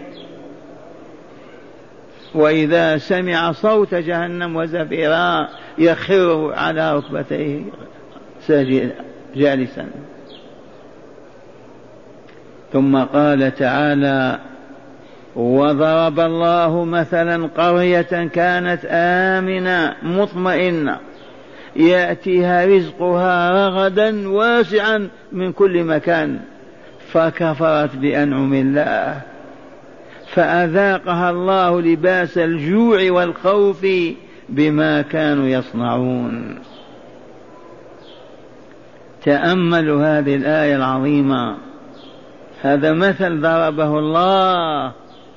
وإذا 2.35 2.99
سمع 2.99 3.53
صوت 3.53 3.95
جهنم 3.95 4.57
وزفيرا 4.57 5.49
يخر 5.79 6.53
على 6.55 6.97
ركبتيه 6.97 7.63
جالسا. 9.37 9.87
ثم 12.73 12.97
قال 12.99 13.55
تعالى 13.55 14.39
وضرب 15.37 16.21
الله 16.21 16.85
مثلا 16.85 17.47
قرية 17.47 18.29
كانت 18.35 18.81
آمنة 18.91 19.95
مطمئنة. 20.03 20.99
يأتيها 21.77 22.67
رزقها 22.67 23.51
رغدا 23.51 24.29
واسعا 24.29 25.09
من 25.33 25.53
كل 25.53 25.85
مكان. 25.85 26.39
فكفرت 27.13 27.97
بأنعم 27.97 28.55
الله. 28.55 29.21
فأذاقها 30.35 31.31
الله 31.31 31.81
لباس 31.81 32.39
الجوع 32.39 33.11
والخوف 33.11 33.87
بما 34.49 35.03
كانوا 35.03 35.47
يصنعون. 35.47 36.59
تأملوا 39.25 40.19
هذه 40.19 40.37
الآية 40.37 40.77
العظيمة. 40.77 41.57
هذا 42.63 42.93
مثل 42.93 43.41
ضربه 43.41 43.99
الله 43.99 44.93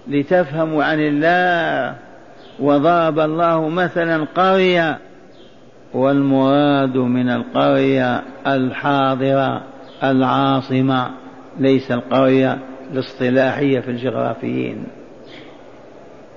لتفهموا 0.08 0.84
عن 0.84 1.00
الله. 1.00 1.96
وضرب 2.60 3.20
الله 3.20 3.70
مثلا 3.70 4.28
قرية 4.36 5.00
والمراد 5.94 6.98
من 6.98 7.30
القرية 7.30 8.24
الحاضرة 8.48 9.62
العاصمة 10.04 11.10
ليس 11.60 11.92
القرية. 11.92 12.73
الاصطلاحية 12.94 13.80
في 13.80 13.92
الجغرافيين. 13.92 14.84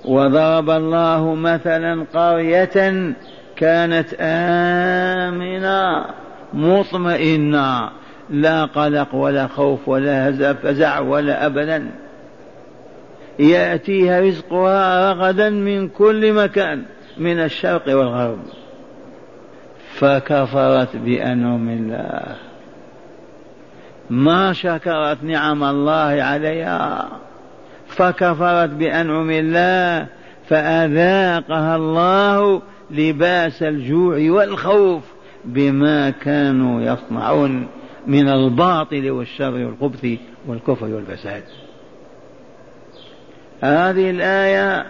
وضرب 0.05 0.71
الله 0.71 1.35
مثلا 1.35 2.07
قرية 2.15 3.15
كانت 3.57 4.09
آمنة 4.21 6.05
مطمئنة 6.53 7.91
لا 8.31 8.65
قلق 8.65 9.15
ولا 9.15 9.47
خوف 9.47 9.89
ولا 9.89 10.53
فزع 10.53 10.99
ولا 10.99 11.47
أبدا. 11.47 11.91
يأتيها 13.39 14.21
رزقها 14.21 15.13
رغدا 15.13 15.51
من 15.51 15.89
كل 15.89 16.33
مكان 16.33 16.83
من 17.19 17.41
الشرق 17.41 17.97
والغرب. 17.97 18.39
فكفرت 19.95 20.97
بأنعم 20.97 21.69
الله. 21.69 22.46
ما 24.11 24.53
شكرت 24.53 25.19
نعم 25.23 25.65
الله 25.65 26.23
عليها 26.23 27.09
فكفرت 27.89 28.71
بأنعم 28.71 29.31
الله 29.31 30.07
فأذاقها 30.49 31.77
الله 31.77 32.63
لباس 32.91 33.63
الجوع 33.63 34.17
والخوف 34.31 35.03
بما 35.45 36.11
كانوا 36.11 36.81
يصنعون 36.81 37.69
من 38.07 38.29
الباطل 38.29 39.11
والشر 39.11 39.53
والخبث 39.53 40.07
والكفر 40.47 40.87
والفساد. 40.87 41.43
هذه 43.61 44.11
الآية 44.11 44.87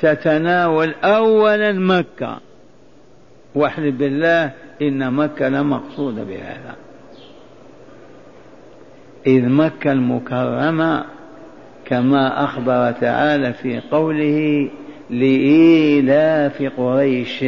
تتناول 0.00 0.94
أولا 1.04 1.72
مكة. 1.72 2.40
واحلف 3.54 3.94
بالله 3.94 4.52
إن 4.82 5.12
مكة 5.12 5.48
لمقصودة 5.48 6.24
بهذا. 6.24 6.76
إذ 9.26 9.48
مكة 9.48 9.92
المكرمة 9.92 11.04
كما 11.84 12.44
أخبر 12.44 12.92
تعالى 12.92 13.52
في 13.52 13.80
قوله 13.90 14.68
لإيلاف 15.10 16.62
قريش 16.76 17.44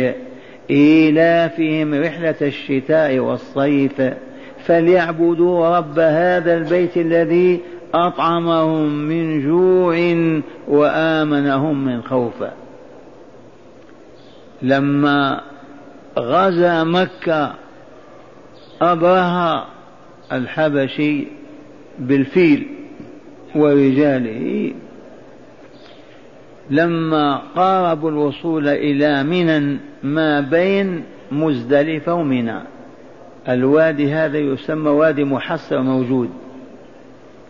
إيلافهم 0.71 1.95
رحلة 1.95 2.35
الشتاء 2.43 3.19
والصيف 3.19 4.03
فليعبدوا 4.65 5.77
رب 5.79 5.99
هذا 5.99 6.57
البيت 6.57 6.97
الذي 6.97 7.61
أطعمهم 7.95 8.89
من 8.89 9.43
جوع 9.43 9.97
وآمنهم 10.69 11.85
من 11.85 12.03
خوف. 12.03 12.45
لما 14.63 15.41
غزا 16.19 16.85
مكة 16.85 17.53
أبرهة 18.83 19.67
الحبشي 20.33 21.40
بالفيل 21.99 22.67
ورجاله. 23.55 24.73
لما 26.71 27.37
قاربوا 27.57 28.11
الوصول 28.11 28.69
إلى 28.69 29.23
منى 29.23 29.79
ما 30.03 30.41
بين 30.41 31.05
مزدلفة 31.33 32.15
ومنى. 32.15 32.61
الوادي 33.49 34.13
هذا 34.13 34.39
يسمى 34.39 34.91
وادي 34.91 35.25
محصر 35.25 35.83
موجود. 35.83 36.31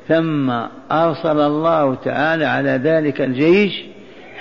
ثم 0.09 0.51
أرسل 0.93 1.41
الله 1.41 1.95
تعالى 1.95 2.45
على 2.45 2.71
ذلك 2.71 3.21
الجيش 3.21 3.85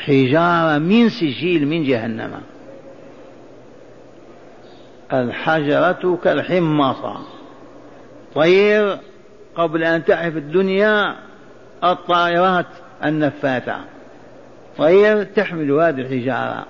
حجارة 0.06 0.78
من 0.78 1.10
سجيل 1.10 1.68
من 1.68 1.84
جهنم. 1.84 2.32
الحجرة 5.14 6.20
كالحمصة 6.24 7.18
طير 8.36 8.98
قبل 9.56 9.84
أن 9.84 10.06
تعرف 10.06 10.38
الدنيا 10.38 11.16
الطائرات 11.84 12.66
النفاثة 13.06 13.76
طير 14.78 15.24
تحمل 15.24 15.72
هذه 15.72 16.02
الحجارة. 16.02 16.66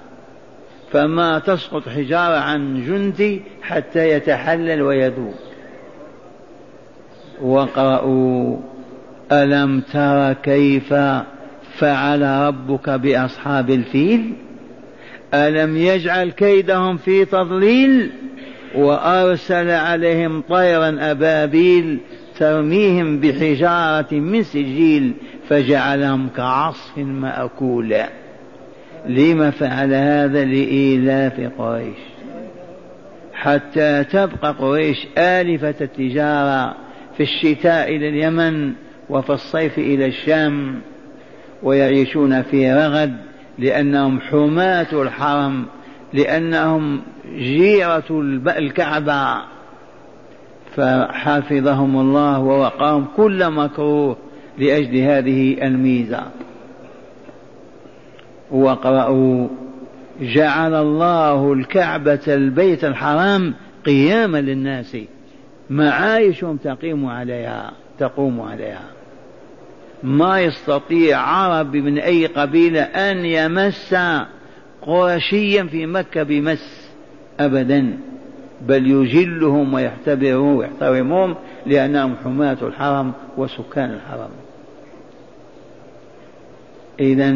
فما 0.91 1.39
تسقط 1.39 1.89
حجارة 1.89 2.37
عن 2.37 2.85
جندي 2.85 3.41
حتى 3.61 4.09
يتحلل 4.09 4.81
ويذوب. 4.81 5.33
وقرأوا 7.41 8.57
ألم 9.31 9.81
تر 9.81 10.33
كيف 10.33 10.93
فعل 11.77 12.21
ربك 12.21 12.89
بأصحاب 12.89 13.69
الفيل؟ 13.69 14.33
ألم 15.33 15.77
يجعل 15.77 16.31
كيدهم 16.31 16.97
في 16.97 17.25
تضليل؟ 17.25 18.11
وأرسل 18.75 19.69
عليهم 19.69 20.41
طيرا 20.41 20.97
أبابيل 20.99 21.99
ترميهم 22.39 23.19
بحجارة 23.19 24.13
من 24.13 24.43
سجيل 24.43 25.13
فجعلهم 25.49 26.29
كعصف 26.37 26.97
مأكول. 26.97 27.95
لم 29.05 29.51
فعل 29.51 29.93
هذا 29.93 30.45
لإيلاف 30.45 31.51
قريش؟ 31.57 31.97
حتى 33.33 34.03
تبقى 34.03 34.51
قريش 34.51 35.07
آلفة 35.17 35.75
التجارة 35.81 36.75
في 37.17 37.23
الشتاء 37.23 37.95
إلى 37.95 38.09
اليمن 38.09 38.73
وفي 39.09 39.29
الصيف 39.29 39.77
إلى 39.77 40.05
الشام 40.05 40.81
ويعيشون 41.63 42.41
في 42.41 42.73
رغد 42.73 43.17
لأنهم 43.59 44.19
حماة 44.19 44.87
الحرم 44.93 45.65
لأنهم 46.13 47.01
جيرة 47.37 48.21
الكعبة. 48.57 49.58
فحفظهم 50.75 51.99
الله 51.99 52.39
ووقاهم 52.39 53.07
كل 53.17 53.49
مكروه 53.49 54.17
لأجل 54.57 54.97
هذه 54.97 55.67
الميزة. 55.67 56.23
واقرأوا 58.51 59.47
جعل 60.21 60.75
الله 60.75 61.53
الكعبة 61.53 62.19
البيت 62.27 62.85
الحرام 62.85 63.53
قياما 63.85 64.41
للناس. 64.41 64.97
معايشهم 65.69 66.57
تقيم 66.57 67.05
عليها 67.05 67.71
تقوم 67.99 68.41
عليها. 68.41 68.89
ما 70.03 70.39
يستطيع 70.39 71.19
عرب 71.19 71.75
من 71.75 71.97
أي 71.97 72.25
قبيلة 72.25 72.81
أن 72.81 73.25
يمس 73.25 73.95
قرشيا 74.81 75.63
في 75.63 75.85
مكة 75.85 76.23
بمس 76.23 76.89
أبدا. 77.39 77.97
بل 78.67 78.87
يجلهم 78.87 79.73
ويحترمهم 79.73 81.35
لأنهم 81.65 82.15
حماة 82.23 82.57
الحرم 82.61 83.11
وسكان 83.37 83.91
الحرم. 83.91 84.29
إذا 86.99 87.35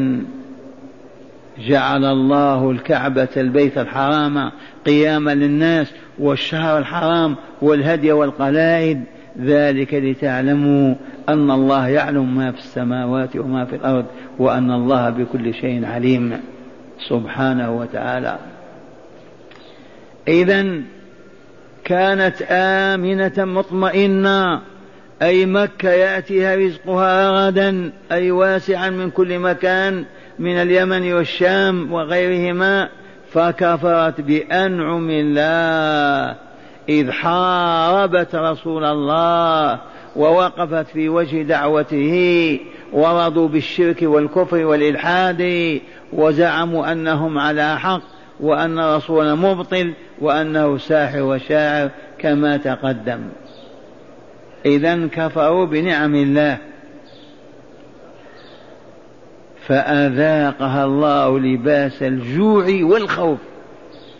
جعل 1.59 2.05
الله 2.05 2.71
الكعبة 2.71 3.27
البيت 3.38 3.77
الحرام 3.77 4.51
قياما 4.86 5.36
للناس 5.36 5.93
والشهر 6.19 6.77
الحرام 6.77 7.36
والهدي 7.62 8.12
والقلائد. 8.12 9.03
ذلك 9.39 9.93
لتعلموا 9.93 10.95
أن 11.29 11.51
الله 11.51 11.88
يعلم 11.88 12.36
ما 12.36 12.51
في 12.51 12.57
السماوات 12.57 13.36
وما 13.36 13.65
في 13.65 13.75
الأرض 13.75 14.05
وأن 14.39 14.71
الله 14.71 15.09
بكل 15.09 15.53
شيء 15.53 15.86
عليم 15.86 16.39
سبحانه 17.09 17.71
وتعالى. 17.71 18.38
إذا 20.27 20.81
كانت 21.86 22.36
آمنة 22.50 23.34
مطمئنة. 23.38 24.62
أي 25.22 25.46
مكة 25.46 25.89
يأتيها 25.89 26.56
رزقها 26.56 27.32
رغدا 27.32 27.91
أي 28.12 28.32
واسعا 28.32 28.89
من 28.89 29.10
كل 29.10 29.39
مكان 29.39 30.06
من 30.39 30.56
اليمن 30.56 31.13
والشام 31.13 31.93
وغيرهما 31.93 32.89
فكفرت 33.32 34.22
بأنعم 34.22 35.10
الله. 35.10 36.36
إذ 36.89 37.12
حاربت 37.12 38.36
رسول 38.36 38.84
الله 38.84 39.80
ووقفت 40.15 40.88
في 40.88 41.10
وجه 41.10 41.41
دعوته 41.41 42.60
ورضوا 42.93 43.48
بالشرك 43.48 43.98
والكفر 44.02 44.65
والإلحاد 44.65 45.80
وزعموا 46.13 46.91
أنهم 46.91 47.39
على 47.39 47.80
حق. 47.80 48.12
وأن 48.43 48.79
رسول 48.79 49.36
مبطل 49.36 49.93
وأنه 50.21 50.77
ساحر 50.77 51.21
وشاعر 51.21 51.89
كما 52.17 52.58
تقدم. 52.58 53.19
إذا 54.65 55.08
كفروا 55.08 55.65
بنعم 55.65 56.15
الله. 56.15 56.58
فأذاقها 59.67 60.86
الله 60.86 61.39
لباس 61.39 62.03
الجوع 62.03 62.65
والخوف. 62.82 63.39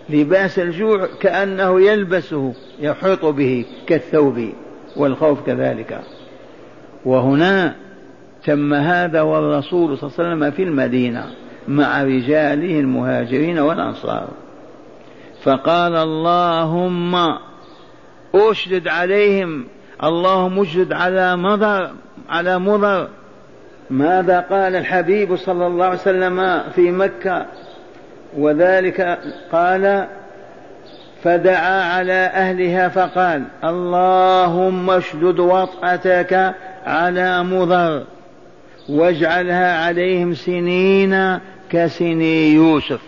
لباس 0.09 0.59
الجوع 0.59 1.07
كأنه 1.19 1.81
يلبسه 1.81 2.53
يحيط 2.79 3.25
به 3.25 3.65
كالثوب 3.88 4.49
والخوف 4.95 5.45
كذلك. 5.45 6.01
وهنا 7.05 7.75
تم 8.45 8.73
هذا 8.73 9.21
والرسول 9.21 9.97
صلى 9.97 10.09
الله 10.09 10.19
عليه 10.19 10.29
وسلم 10.29 10.51
في 10.51 10.63
المدينة. 10.63 11.25
مع 11.67 12.04
رجاله 12.04 12.80
المهاجرين 12.80 13.60
والأنصار. 13.60 14.28
فقال 15.43 15.95
اللهم 15.95 17.38
أشدد 18.36 18.88
عليهم 18.88 19.65
اللهم 20.04 20.60
أشدد 20.60 20.93
على 20.93 21.36
مضر 21.36 21.91
على 22.30 22.60
مضر. 22.60 23.08
ماذا 23.89 24.39
قال 24.39 24.76
الحبيب 24.76 25.36
صلى 25.36 25.67
الله 25.67 25.86
عليه 25.86 25.99
وسلم 25.99 26.62
في 26.76 26.91
مكة؟ 26.91 27.45
وذلك 28.38 29.19
قال 29.52 30.08
فدعا 31.23 31.84
على 31.84 32.13
أهلها 32.13 32.88
فقال 32.88 33.43
اللهم 33.63 34.89
اشدد 34.89 35.39
وطأتك 35.39 36.54
على 36.86 37.43
مضر 37.43 38.04
واجعلها 38.89 39.86
عليهم 39.86 40.34
سنين 40.34 41.39
كسني 41.73 42.53
يوسف. 42.53 43.01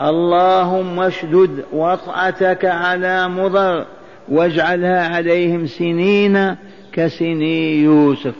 اللهم 0.00 1.00
اشدد 1.00 1.64
وطأتك 1.72 2.64
على 2.64 3.28
مضر 3.28 3.86
واجعلها 4.28 5.14
عليهم 5.16 5.66
سنين 5.66 6.56
كسني 6.92 7.82
يوسف. 7.82 8.34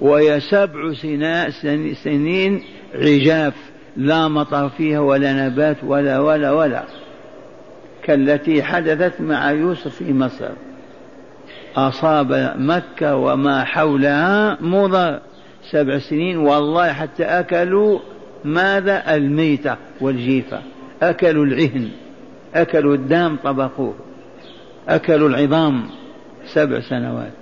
وهي 0.00 0.40
سبع 0.40 0.92
سنين 2.04 2.62
عجاف 2.94 3.54
لا 3.96 4.28
مطر 4.28 4.68
فيها 4.68 5.00
ولا 5.00 5.46
نبات 5.46 5.76
ولا 5.84 6.18
ولا 6.18 6.52
ولا. 6.52 6.82
كالتي 8.02 8.62
حدثت 8.62 9.20
مع 9.20 9.50
يوسف 9.50 9.94
في 9.96 10.12
مصر. 10.12 10.50
أصاب 11.76 12.54
مكة 12.58 13.16
وما 13.16 13.64
حولها 13.64 14.58
مضر. 14.60 15.20
سبع 15.70 15.98
سنين 15.98 16.36
والله 16.36 16.92
حتى 16.92 17.24
أكلوا 17.24 17.98
ماذا 18.46 19.14
الميتة 19.14 19.76
والجيفة 20.00 20.60
أكلوا 21.02 21.44
العهن 21.44 21.88
أكلوا 22.54 22.94
الدام 22.94 23.36
طبخوه 23.44 23.94
أكلوا 24.88 25.28
العظام 25.28 25.84
سبع 26.46 26.80
سنوات. 26.80 27.32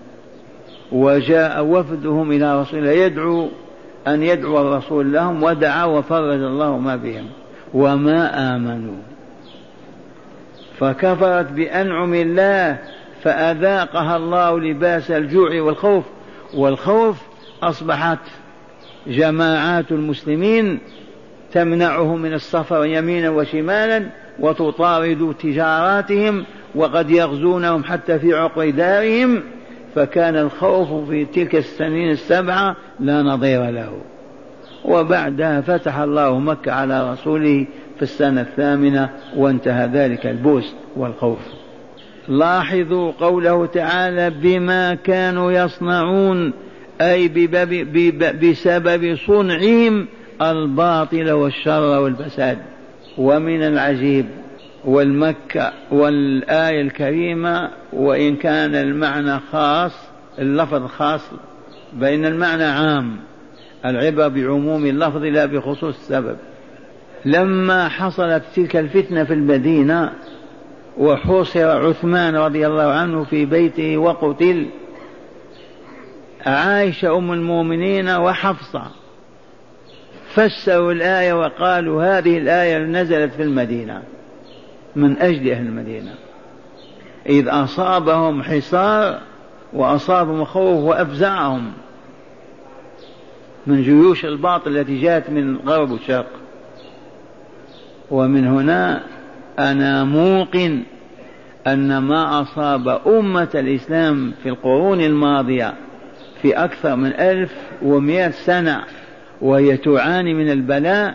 وجاء 0.93 1.65
وفدهم 1.65 2.33
إلى 2.33 2.61
رسول 2.61 2.79
الله 2.79 2.91
يدعو 2.91 3.49
أن 4.07 4.23
يدعو 4.23 4.61
الرسول 4.61 5.13
لهم 5.13 5.43
ودعا 5.43 5.85
وفرج 5.85 6.43
الله 6.43 6.79
ما 6.79 6.97
بهم. 6.97 7.27
وما 7.75 8.55
آمنوا. 8.57 9.03
فكفرت 10.79 11.53
بأنعم 11.53 12.15
الله 12.15 12.79
فأذاقها 13.23 14.17
الله 14.17 14.61
لباس 14.61 15.11
الجوع 15.11 15.61
والخوف. 15.61 16.05
والخوف 16.55 17.17
أصبحت 17.63 18.19
جماعات 19.07 19.93
المسلمين 19.93 20.79
تمنعهم 21.53 22.23
من 22.23 22.33
السفر 22.33 22.85
يمينا 22.85 23.31
وشمالا 23.31 24.07
وتطارد 24.41 25.35
تجاراتهم 25.43 26.45
وقد 26.75 27.11
يغزونهم 27.11 27.85
حتى 27.85 28.19
في 28.19 28.35
عقر 28.35 28.71
دارهم 28.71 29.43
فكان 29.95 30.37
الخوف 30.37 31.09
في 31.11 31.25
تلك 31.25 31.55
السنين 31.55 32.11
السبعة 32.11 32.77
لا 33.01 33.23
نظير 33.23 33.71
له. 33.71 33.93
وبعدها 34.85 35.61
فتح 35.61 35.99
الله 35.99 36.39
مكة 36.39 36.73
على 36.73 37.13
رسوله 37.13 37.67
في 37.97 38.03
السنة 38.03 38.41
الثامنة 38.41 39.11
وانتهى 39.37 39.87
ذلك 39.87 40.27
البوس 40.27 40.75
والخوف. 40.97 41.39
لاحظوا 42.29 43.13
قوله 43.21 43.67
تعالى 43.67 44.31
بما 44.31 44.95
كانوا 44.95 45.53
يصنعون. 45.53 46.53
أي 47.01 47.29
بسبب 48.43 49.17
صنعهم 49.27 50.07
الباطل 50.43 51.31
والشر 51.31 52.01
والفساد. 52.01 52.59
ومن 53.19 53.63
العجيب 53.63 54.27
والمكة 54.85 55.73
والآية 55.91 56.81
الكريمة 56.81 57.71
وإن 57.93 58.37
كان 58.37 58.75
المعنى 58.75 59.41
خاص 59.53 59.93
اللفظ 60.39 60.87
خاص 60.87 61.31
بين 61.93 62.27
المعنى 62.27 62.65
عام. 62.65 63.17
العبرة 63.85 64.29
بعموم 64.29 64.87
اللفظ 64.87 65.25
لا 65.25 65.47
بخصوص 65.47 65.95
السبب. 65.95 66.37
لما 67.25 67.89
حصلت 67.89 68.43
تلك 68.57 68.77
الفتنة 68.77 69.25
في 69.25 69.35
المدينة 69.35 70.13
وحوصر 70.99 71.87
عثمان 71.87 72.37
رضي 72.37 72.67
الله 72.67 72.93
عنه 72.93 73.25
في 73.25 73.45
بيته 73.45 73.97
وقتل 73.97 74.67
عائشة 76.47 77.19
أم 77.19 77.33
المؤمنين 77.33 78.09
وحفصة. 78.09 78.83
فسروا 80.35 80.93
الآية 80.93 81.33
وقالوا 81.33 82.19
هذه 82.19 82.39
الآية 82.39 82.79
نزلت 82.79 83.33
في 83.33 83.43
المدينة 83.43 84.03
من 84.97 85.19
أجل 85.19 85.51
أهل 85.51 85.67
المدينة. 85.67 86.15
إذ 87.27 87.49
أصابهم 87.49 88.43
حصار 88.43 89.21
وأصابهم 89.73 90.45
خوف 90.45 90.85
وأفزعهم 90.85 91.73
من 93.67 93.83
جيوش 93.83 94.25
الباطل 94.25 94.77
التي 94.77 95.01
جاءت 95.01 95.31
من 95.31 95.57
غرب 95.57 95.91
وشرق 95.91 96.31
ومن 98.11 98.47
هنا 98.47 99.03
أنا 99.59 100.05
موقن 100.05 100.83
أن 101.67 101.99
ما 101.99 102.43
أصاب 102.43 102.89
أمة 102.89 103.49
الإسلام 103.55 104.33
في 104.43 104.49
القرون 104.49 105.01
الماضية 105.01 105.75
في 106.45 106.53
أكثر 106.53 106.97
من 106.97 107.07
ألف 107.07 107.53
ومئة 107.83 108.31
سنة 108.31 108.85
وهي 109.41 109.77
تعاني 109.77 110.35
من 110.35 110.51
البلاء 110.51 111.15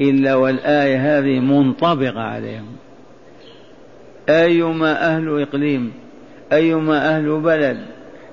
إلا 0.00 0.34
والآية 0.34 1.18
هذه 1.18 1.40
منطبقة 1.40 2.20
عليهم. 2.20 2.66
أيما 4.28 5.14
أهل 5.14 5.42
إقليم 5.42 5.92
أيما 6.52 7.16
أهل 7.16 7.40
بلد 7.40 7.78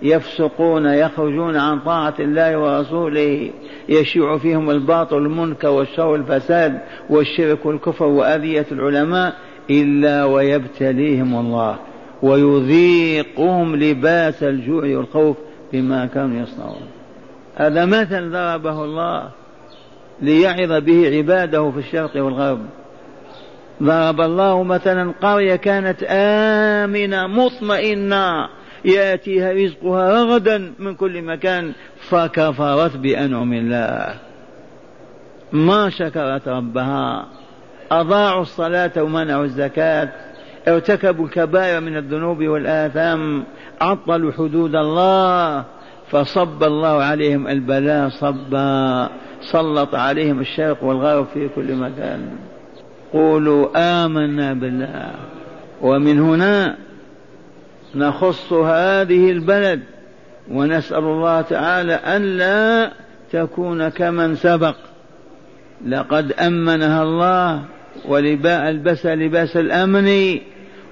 يفسقون 0.02 0.86
يخرجون 0.86 1.56
عن 1.56 1.80
طاعة 1.80 2.16
الله 2.20 2.58
ورسوله 2.58 3.52
يشيع 3.90 4.38
فيهم 4.38 4.70
الباطل 4.70 5.16
والمنكر 5.16 5.70
والشر 5.70 6.08
والفساد 6.08 6.80
والشرك 7.10 7.66
والكفر 7.66 8.06
وأذية 8.06 8.66
العلماء 8.72 9.34
إلا 9.70 10.26
ويبتليهم 10.26 11.40
الله 11.40 11.80
ويذيقهم 12.24 13.76
لباس 13.76 14.44
الجوع 14.44 14.84
والخوف 14.84 15.38
بما 15.74 16.06
كانوا 16.06 16.44
يصنعون. 16.44 16.88
هذا 17.56 17.86
مثل 17.86 18.32
ضربه 18.32 18.84
الله 18.84 19.30
ليعظ 20.22 20.72
به 20.72 21.18
عباده 21.18 21.72
في 21.72 21.80
الشرق 21.80 22.24
والغرب. 22.24 22.66
ضرب 23.84 24.22
الله 24.22 24.64
مثلا 24.64 25.14
قرية 25.22 25.56
كانت 25.56 26.04
آمنة 26.10 27.28
مطمئنة 27.28 28.50
يأتيها 28.86 29.52
رزقها 29.54 30.24
رغدا 30.24 30.74
من 30.80 30.96
كل 30.96 31.22
مكان 31.22 31.74
فكفرت 32.10 32.98
بأنعم 32.98 33.54
الله. 33.54 34.14
ما 35.52 35.90
شكرت 35.90 36.48
ربها. 36.48 37.28
أضاعوا 37.92 38.42
الصلاة 38.42 39.04
ومنعوا 39.04 39.44
الزكاة. 39.44 40.10
ارتكبوا 40.68 41.26
الكبائر 41.26 41.80
من 41.80 41.98
الذنوب 41.98 42.44
والآثام 42.44 43.44
عطلوا 43.82 44.32
حدود 44.32 44.76
الله 44.76 45.64
فصب 46.12 46.64
الله 46.64 47.04
عليهم 47.04 47.48
البلاء 47.48 48.10
صبا 48.10 49.10
سلط 49.42 49.96
عليهم 49.96 50.40
الشرق 50.40 50.84
والغرب 50.84 51.28
في 51.34 51.50
كل 51.56 51.76
مكان. 51.76 52.30
قولوا 53.14 53.68
آمنا 53.76 54.54
بالله 54.54 55.12
ومن 55.82 56.20
هنا 56.20 56.78
نخص 57.96 58.54
هذه 58.54 59.32
البلد 59.32 59.82
ونسأل 60.52 61.04
الله 61.04 61.42
تعالى 61.42 61.94
أن 61.94 62.38
لا 62.38 62.92
تكون 63.32 63.90
كمن 63.90 64.36
سبق. 64.36 64.76
لقد 65.88 66.32
أمنها 66.32 67.04
الله 67.04 67.62
ولباء 68.08 68.70
البس 68.70 69.06
لباس 69.06 69.58
الأمن 69.58 70.40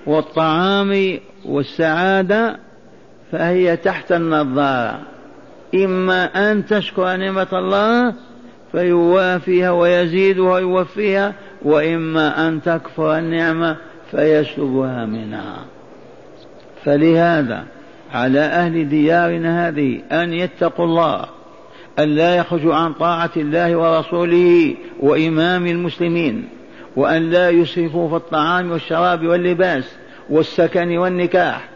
والطعام 0.06 1.20
والسعادة 1.46 2.60
فهي 3.32 3.78
تحت 3.78 4.12
النظارة. 4.12 5.00
إما 5.76 6.52
أن 6.52 6.66
تشكر 6.66 7.16
نعمة 7.16 7.48
الله 7.54 8.14
فيوافيها 8.72 9.72
ويزيدها 9.72 10.54
ويوفيها 10.54 11.34
وإما 11.62 12.48
أن 12.48 12.62
تكفر 12.62 13.18
النعمة 13.18 13.78
فيسلبها 14.12 15.06
منها. 15.06 15.66
فلهذا 16.84 17.64
على 18.14 18.40
أهل 18.40 18.90
ديارنا 18.90 19.68
هذه 19.68 20.02
أن 20.12 20.34
يتقوا 20.34 20.86
الله 20.86 21.26
أن 22.00 22.16
لا 22.16 22.36
يخرجوا 22.36 22.76
عن 22.76 22.94
طاعة 22.94 23.32
الله 23.38 23.76
ورسوله 23.76 24.76
وإمام 25.00 25.68
المسلمين. 25.68 26.50
وأن 27.00 27.30
لا 27.30 27.50
يسرفوا 27.50 28.10
في 28.10 28.16
الطعام 28.16 28.72
والشراب 28.72 29.26
واللباس 29.26 29.96
والسكن 30.30 30.98
والنكاح 30.98 31.70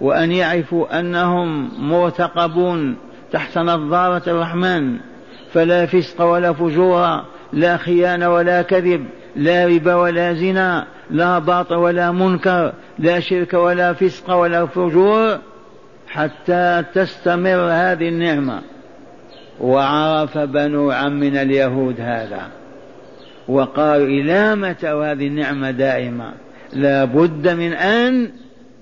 وأن 0.00 0.32
يعرفوا 0.32 1.00
أنهم 1.00 1.70
مرتقبون 1.90 2.96
تحت 3.32 3.58
نظارة 3.58 4.22
الرحمن 4.26 4.96
فلا 5.52 5.86
فسق 5.86 6.24
ولا 6.24 6.52
فجور 6.52 7.24
لا 7.52 7.76
خيانة 7.76 8.34
ولا 8.34 8.62
كذب 8.62 9.06
لا 9.36 9.66
ربا 9.66 9.94
ولا 9.94 10.32
زنا 10.32 10.86
لا 11.10 11.38
باطل 11.38 11.74
ولا 11.74 12.10
منكر 12.10 12.72
لا 12.98 13.20
شرك 13.20 13.54
ولا 13.54 13.92
فسق 13.92 14.34
ولا 14.34 14.66
فجور 14.66 15.38
حتى 16.08 16.84
تستمر 16.94 17.68
هذه 17.70 18.08
النعمة. 18.08 18.60
وعرف 19.60 20.38
بنو 20.38 20.90
عمنا 20.90 21.42
اليهود 21.42 22.00
هذا. 22.00 22.63
وقالوا 23.48 24.06
إلى 24.06 24.56
متى 24.56 24.88
هذه 24.88 25.26
النعمة 25.26 25.70
دائمة 25.70 26.32
لا 26.72 27.04
بد 27.04 27.48
من 27.48 27.72
أن 27.72 28.30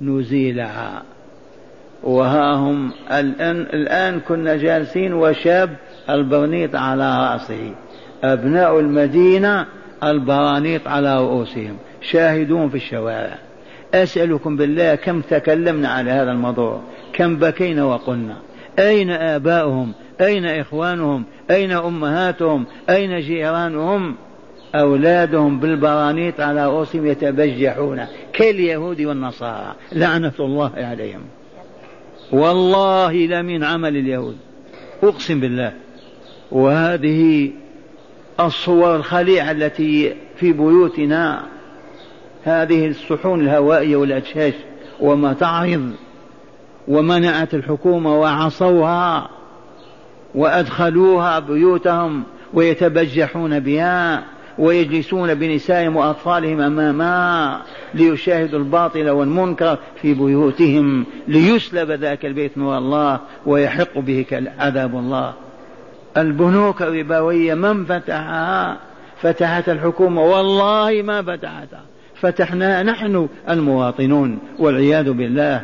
نزيلها. 0.00 1.02
وها 2.02 2.54
هم 2.54 2.90
الآن, 3.12 3.60
الآن 3.60 4.20
كنا 4.20 4.56
جالسين 4.56 5.12
وشاب 5.12 5.76
البرنيط 6.10 6.76
على 6.76 7.32
رأسه 7.32 7.74
أبناء 8.24 8.80
المدينة 8.80 9.66
البرانيط 10.04 10.88
على 10.88 11.18
رؤوسهم 11.18 11.76
شاهدون 12.00 12.68
في 12.68 12.74
الشوارع. 12.74 13.38
أسألكم 13.94 14.56
بالله 14.56 14.94
كم 14.94 15.20
تكلمنا 15.20 15.88
على 15.88 16.10
هذا 16.10 16.32
الموضوع 16.32 16.80
كم 17.12 17.36
بكينا 17.36 17.84
وقلنا. 17.84 18.36
أين 18.78 19.10
آباؤهم؟ 19.10 19.92
أين 20.20 20.46
إخوانهم؟ 20.46 21.24
أين 21.50 21.72
أمهاتهم؟ 21.72 22.64
أين 22.90 23.20
جيرانهم؟ 23.20 24.14
أولادهم 24.74 25.60
بالبرانيط 25.60 26.40
على 26.40 26.66
رؤوسهم 26.66 27.06
يتبجحون 27.06 28.06
كاليهود 28.32 29.00
والنصارى. 29.00 29.74
لعنة 29.92 30.32
الله 30.40 30.72
عليهم. 30.76 31.20
والله 32.32 33.12
لمن 33.12 33.64
عمل 33.64 33.96
اليهود. 33.96 34.36
أقسم 35.02 35.40
بالله. 35.40 35.72
وهذه 36.52 37.50
الصور 38.40 38.96
الخليعة 38.96 39.50
التي 39.50 40.14
في 40.36 40.52
بيوتنا 40.52 41.42
هذه 42.44 42.86
الصحون 42.88 43.40
الهوائية 43.40 43.96
والأجشاش 43.96 44.54
وما 45.00 45.32
تعرض 45.32 45.92
ومنعت 46.88 47.54
الحكومة 47.54 48.20
وعصوها 48.20 49.28
وأدخلوها 50.34 51.38
بيوتهم 51.38 52.22
ويتبجحون 52.54 53.60
بها. 53.60 54.24
ويجلسون 54.62 55.34
بنسائهم 55.34 55.96
وأطفالهم 55.96 56.60
أمامها 56.60 57.62
ليشاهدوا 57.94 58.58
الباطل 58.58 59.10
والمنكر 59.10 59.78
في 60.02 60.14
بيوتهم 60.14 61.06
ليسلب 61.28 61.90
ذاك 61.90 62.26
البيت 62.26 62.58
نور 62.58 62.78
الله 62.78 63.20
ويحق 63.46 63.98
به 63.98 64.26
عذاب 64.58 64.94
الله. 64.94 65.34
البنوك 66.16 66.82
الربوية 66.82 67.54
من 67.54 67.84
فتحها؟ 67.84 68.78
فتحت 69.16 69.68
الحكومة. 69.68 70.22
والله 70.22 71.02
ما 71.02 71.22
فتحتها. 71.22 71.82
فتحناها 72.14 72.82
نحن 72.82 73.28
المواطنون 73.50 74.38
والعياذ 74.58 75.12
بالله. 75.12 75.62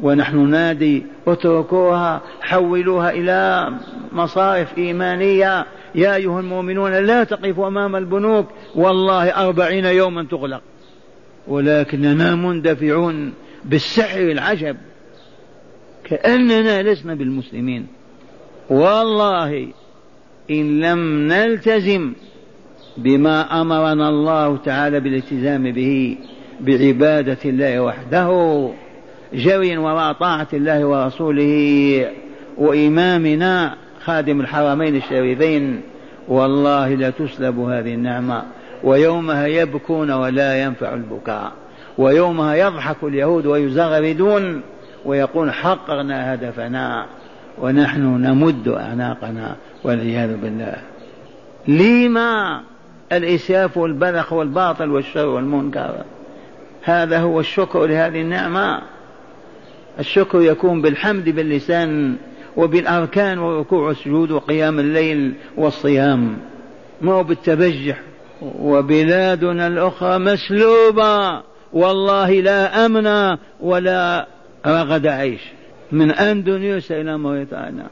ونحن 0.00 0.50
نادي 0.50 1.06
اتركوها 1.26 2.20
حولوها 2.40 3.10
إلى 3.10 3.72
مصارف 4.12 4.78
إيمانية. 4.78 5.66
يا 5.94 6.14
أيها 6.14 6.40
المؤمنون 6.40 6.92
لا 6.92 7.24
تقفوا 7.24 7.68
أمام 7.68 7.96
البنوك 7.96 8.46
والله 8.74 9.28
أربعين 9.28 9.84
يوما 9.84 10.26
تغلق. 10.30 10.62
ولكننا 11.48 12.34
مندفعون 12.34 13.32
بالسحر 13.64 14.20
العجب. 14.20 14.76
كأننا 16.04 16.82
لسنا 16.82 17.14
بالمسلمين. 17.14 17.86
والله 18.70 19.68
إن 20.50 20.80
لم 20.80 21.28
نلتزم 21.28 22.12
بما 22.96 23.60
أمرنا 23.60 24.08
الله 24.08 24.56
تعالى 24.56 25.00
بالالتزام 25.00 25.72
به 25.72 26.16
بعبادة 26.60 27.38
الله 27.44 27.80
وحده 27.80 28.70
جري 29.34 29.76
وراء 29.76 30.12
طاعة 30.12 30.48
الله 30.52 30.84
ورسوله 30.84 32.10
وإمامنا 32.58 33.76
خادم 34.04 34.40
الحرمين 34.40 34.96
الشريفين 34.96 35.80
والله 36.28 36.94
لتسلب 36.94 37.58
هذه 37.58 37.94
النعمة. 37.94 38.42
ويومها 38.84 39.46
يبكون 39.46 40.10
ولا 40.10 40.62
ينفع 40.62 40.94
البكاء. 40.94 41.52
ويومها 41.98 42.54
يضحك 42.54 42.96
اليهود 43.02 43.46
ويزغردون 43.46 44.62
ويقول 45.04 45.52
حققنا 45.52 46.34
هدفنا 46.34 47.06
ونحن 47.58 48.00
نمد 48.02 48.68
أعناقنا 48.68 49.56
والعياذ 49.84 50.36
بالله. 50.36 50.76
لما 51.68 52.60
الإسياف 53.12 53.76
والبذخ 53.76 54.32
والباطل 54.32 54.90
والشر 54.90 55.26
والمنكر؟ 55.26 55.94
هذا 56.82 57.18
هو 57.18 57.40
الشكر 57.40 57.86
لهذه 57.86 58.20
النعمة. 58.20 58.82
الشكر 59.98 60.40
يكون 60.40 60.82
بالحمد 60.82 61.28
باللسان 61.28 62.16
وبالأركان 62.56 63.38
والركوع 63.38 63.88
والسجود 63.88 64.30
وقيام 64.30 64.78
الليل 64.78 65.34
والصيام. 65.56 66.36
ما 67.02 67.12
هو 67.12 67.24
بالتبجح؟ 67.24 68.00
وبلادنا 68.42 69.66
الأخرى 69.66 70.18
مسلوبة. 70.18 71.42
والله 71.72 72.30
لا 72.30 72.86
أمن 72.86 73.38
ولا 73.60 74.26
رغد 74.66 75.06
عيش. 75.06 75.40
من 75.92 76.10
أندونيسيا 76.10 77.00
إلى 77.00 77.18
موريتانيا 77.18 77.86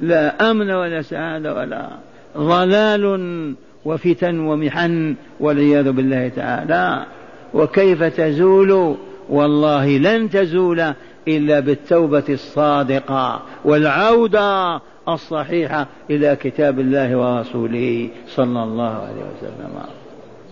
لا 0.00 0.50
أمن 0.50 0.70
ولا 0.70 1.02
سعادة 1.02 1.54
ولا 1.54 1.88
ضلال 2.36 3.54
وفتن 3.84 4.38
ومحن 4.38 5.14
والعياذ 5.40 5.92
بالله 5.92 6.28
تعالى. 6.28 7.06
وكيف 7.54 8.02
تزول؟ 8.02 8.96
والله 9.28 9.98
لن 9.98 10.30
تزول 10.30 10.92
إلا 11.28 11.60
بالتوبة 11.60 12.24
الصادقة 12.28 13.42
والعودة 13.64 14.80
الصحيحة 15.08 15.86
إلى 16.10 16.36
كتاب 16.36 16.80
الله 16.80 17.16
ورسوله 17.16 18.08
صلى 18.28 18.62
الله 18.62 18.90
عليه 18.90 19.22
وسلم. 19.36 19.74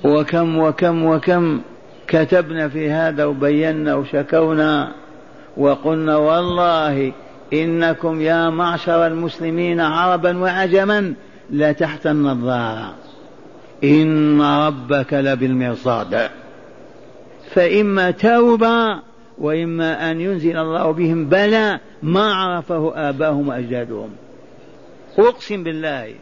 وكم 0.05 0.59
وكم 0.59 1.05
وكم 1.05 1.61
كتبنا 2.07 2.69
في 2.69 2.91
هذا 2.91 3.25
وبينا 3.25 3.95
وشكونا 3.95 4.93
وقلنا 5.57 6.17
والله 6.17 7.13
إنكم 7.53 8.21
يا 8.21 8.51
معشر 8.51 9.07
المسلمين 9.07 9.81
عربا 9.81 10.39
وعجما 10.39 11.15
لا 11.51 11.73
تحت 11.73 12.07
النظارة. 12.07 12.95
إن 13.85 14.43
ربك 14.43 15.13
لبالمرصاد. 15.13 16.31
فإما 17.55 18.11
توبة 18.11 19.10
وإما 19.41 20.11
أن 20.11 20.21
ينزل 20.21 20.57
الله 20.57 20.91
بهم 20.91 21.29
بلاء 21.29 21.81
ما 22.03 22.35
عرفه 22.35 22.93
آباهم 23.09 23.49
وأجدادهم. 23.49 24.11
أقسم 25.19 25.65
بالله 25.65 26.15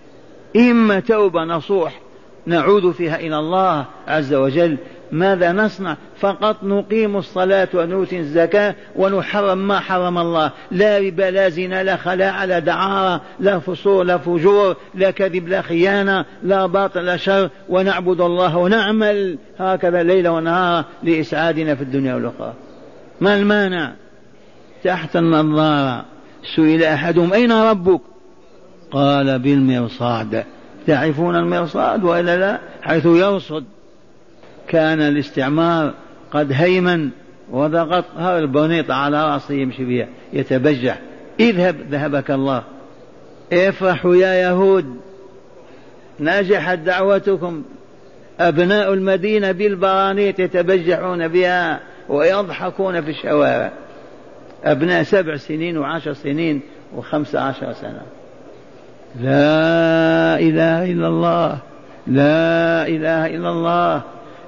إما 0.57 1.01
توبة 1.01 1.45
نصوح 1.45 2.01
نعود 2.47 2.91
فيها 2.91 3.17
إلى 3.17 3.39
الله 3.39 3.85
عز 4.07 4.35
وجل 4.35 4.77
ماذا 5.13 5.53
نصنع؟ 5.53 5.97
فقط 6.21 6.65
نقيم 6.65 7.17
الصلاة 7.17 7.69
ونؤتي 7.75 8.19
الزكاة 8.19 8.75
ونحرم 8.97 9.59
ما 9.59 9.81
حرم 9.81 10.19
الله. 10.19 10.53
لا 10.71 10.99
ربا 10.99 11.31
لا 11.31 11.49
زنا 11.49 11.83
لا 11.83 11.97
خلاع 11.97 12.45
لا 12.45 12.59
دعارة 12.59 13.21
لا 13.41 13.59
فصول 13.59 14.09
لا 14.09 14.19
فجور 14.19 14.77
لا 14.95 15.11
كذب 15.11 15.49
لا 15.49 15.63
خيانة 15.63 16.25
لا 16.43 16.67
باطل 16.67 17.05
لا 17.05 17.17
شر. 17.17 17.51
ونعبد 17.69 18.21
الله 18.21 18.57
ونعمل 18.57 19.39
هكذا 19.59 20.03
ليل 20.03 20.29
ونهار 20.29 20.85
لإسعادنا 21.03 21.75
في 21.75 21.83
الدنيا 21.83 22.15
والأخرى. 22.15 22.55
ما 23.21 23.37
المانع؟ 23.37 23.93
تحت 24.85 25.17
النظارة. 25.17 26.05
سئل 26.57 26.83
أحدهم 26.83 27.33
أين 27.33 27.53
ربك؟ 27.53 28.01
قال 28.91 29.39
بالمرصاد. 29.39 30.45
تعرفون 30.87 31.37
المرصاد 31.37 32.05
وإلا 32.05 32.37
لا؟ 32.37 32.59
حيث 32.83 33.07
يرصد. 33.07 33.65
كان 34.69 35.01
الاستعمار 35.01 35.95
قد 36.31 36.53
هيمن 36.53 37.11
وضغط 37.51 38.05
هذا 38.17 38.39
البنيط 38.39 38.91
على 38.91 39.25
رأسه 39.25 39.55
يمشي 39.55 39.85
بها 39.85 40.09
يتبجح. 40.33 40.99
اذهب 41.41 41.77
ذهبك 41.91 42.31
الله. 42.31 42.63
افرحوا 43.53 44.17
يا 44.17 44.35
يهود. 44.35 44.97
نجحت 46.21 46.79
دعوتكم. 46.79 47.63
أبناء 48.41 48.93
المدينة 48.93 49.53
بالبرانيط 49.53 50.39
يتبجحون 50.39 51.29
بها. 51.29 51.81
ويضحكون 52.09 53.01
في 53.01 53.11
الشوارع 53.11 53.73
أبناء 54.65 55.03
سبع 55.03 55.37
سنين 55.37 55.79
وعشر 55.79 56.13
سنين 56.13 56.61
وخمس 56.97 57.37
عشر 57.37 57.73
سنة. 57.73 58.03
لا 59.21 60.39
إله 60.39 60.93
إلا 60.93 61.09
الله. 61.09 61.59
لا 62.07 62.87
إله 62.89 63.27
إلا 63.27 63.49
الله. 63.51 64.03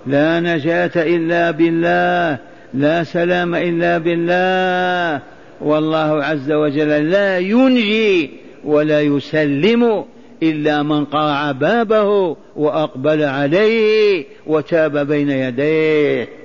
لا 0.06 0.40
نجاة 0.40 0.90
إلا 0.96 1.50
بالله. 1.50 2.38
لا 2.74 3.04
سلام 3.04 3.54
إلا 3.54 3.98
بالله. 3.98 5.22
والله 5.60 6.24
عز 6.24 6.52
وجل 6.52 7.10
لا 7.10 7.38
ينجي 7.38 8.30
ولا 8.64 9.00
يسلم 9.00 10.04
إلا 10.42 10.82
من 10.82 11.04
قرع 11.04 11.52
بابه 11.52 12.36
وأقبل 12.56 13.22
عليه 13.22 14.24
وتاب 14.46 15.06
بين 15.06 15.30
يديه. 15.30 16.39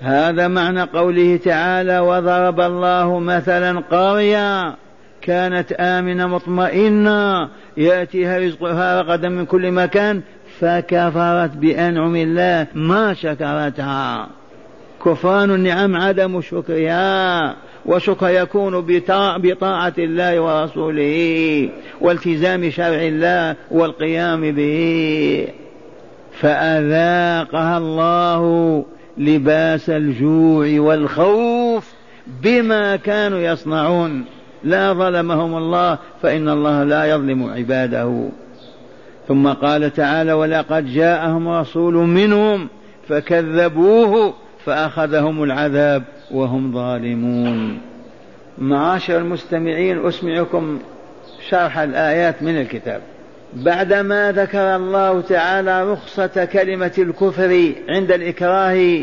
هذا 0.00 0.48
معنى 0.48 0.82
قوله 0.82 1.36
تعالى 1.36 1.98
وضرب 1.98 2.60
الله 2.60 3.18
مثلا 3.18 3.80
قرية 3.90 4.76
كانت 5.22 5.72
آمنة 5.72 6.26
مطمئنة. 6.26 7.48
يأتيها 7.76 8.38
رزقها 8.38 9.02
رغدا 9.02 9.28
من 9.28 9.44
كل 9.44 9.70
مكان. 9.72 10.20
فكفرت 10.60 11.50
بأنعم 11.56 12.16
الله. 12.16 12.66
ما 12.74 13.14
شكرتها. 13.14 14.28
كفران 15.04 15.50
النعم 15.50 15.96
عدم 15.96 16.40
شكرها. 16.40 17.54
وشكر 17.86 18.28
يكون 18.28 18.80
بطاعة 19.38 19.92
الله 19.98 20.40
ورسوله. 20.40 21.68
والتزام 22.00 22.70
شرع 22.70 23.02
الله 23.02 23.56
والقيام 23.70 24.52
به. 24.52 25.48
فأذاقها 26.40 27.78
الله. 27.78 28.84
لباس 29.18 29.90
الجوع 29.90 30.80
والخوف 30.80 31.92
بما 32.42 32.96
كانوا 32.96 33.38
يصنعون. 33.38 34.24
لا 34.64 34.92
ظلمهم 34.92 35.56
الله 35.56 35.98
فإن 36.22 36.48
الله 36.48 36.84
لا 36.84 37.04
يظلم 37.04 37.44
عباده. 37.44 38.28
ثم 39.28 39.48
قال 39.48 39.92
تعالى 39.92 40.32
ولقد 40.32 40.86
جاءهم 40.86 41.48
رسول 41.48 41.94
منهم 41.94 42.68
فكذبوه 43.08 44.34
فأخذهم 44.64 45.42
العذاب 45.42 46.02
وهم 46.30 46.72
ظالمون. 46.72 47.80
معاشر 48.58 49.18
المستمعين 49.18 50.06
أسمعكم 50.06 50.78
شرح 51.48 51.78
الآيات 51.78 52.42
من 52.42 52.60
الكتاب. 52.60 53.02
بعدما 53.54 54.32
ذكر 54.32 54.76
الله 54.76 55.20
تعالى 55.20 55.92
رخصة 55.92 56.44
كلمة 56.44 56.92
الكفر 56.98 57.72
عند 57.88 58.12
الإكراه 58.12 59.00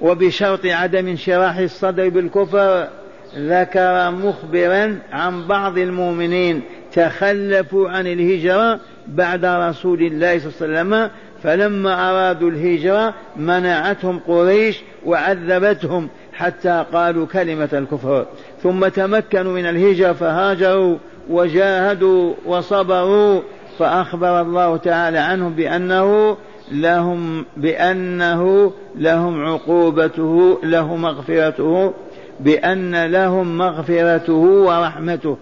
وبشرط 0.00 0.66
عدم 0.66 1.06
انشراح 1.08 1.56
الصدر 1.56 2.08
بالكفر 2.08 2.88
ذكر 3.36 4.10
مخبرا 4.10 4.98
عن 5.12 5.46
بعض 5.46 5.78
المؤمنين 5.78 6.62
تخلفوا 6.92 7.90
عن 7.90 8.06
الهجرة 8.06 8.80
بعد 9.06 9.44
رسول 9.44 10.02
الله 10.02 10.38
صلى 10.38 10.66
الله 10.68 10.78
عليه 10.78 10.88
وسلم 10.88 11.10
فلما 11.42 12.10
أرادوا 12.10 12.50
الهجرة 12.50 13.14
منعتهم 13.36 14.18
قريش 14.18 14.80
وعذبتهم 15.06 16.08
حتى 16.32 16.84
قالوا 16.92 17.26
كلمة 17.26 17.68
الكفر. 17.72 18.26
ثم 18.62 18.88
تمكنوا 18.88 19.52
من 19.52 19.66
الهجرة 19.66 20.12
فهاجروا 20.12 20.98
وجاهدوا 21.30 22.34
وصبروا 22.46 23.42
فأخبر 23.78 24.40
الله 24.40 24.76
تعالى 24.76 25.18
عنهم 25.18 25.52
بأنه 25.52 26.36
لهم 26.72 27.44
بأنه 27.56 28.72
لهم 28.96 29.44
عقوبته 29.44 30.58
له 30.62 30.96
مغفرته 30.96 31.92
بأن 32.40 33.04
لهم 33.04 33.58
مغفرته 33.58 34.32
ورحمته 34.32 35.36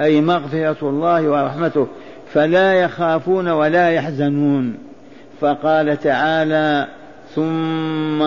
أي 0.00 0.20
مغفرة 0.20 0.76
الله 0.82 1.28
ورحمته 1.28 1.86
فلا 2.32 2.74
يخافون 2.74 3.48
ولا 3.48 3.90
يحزنون. 3.90 4.74
فقال 5.40 5.98
تعالى 5.98 6.86
ثم 7.34 8.22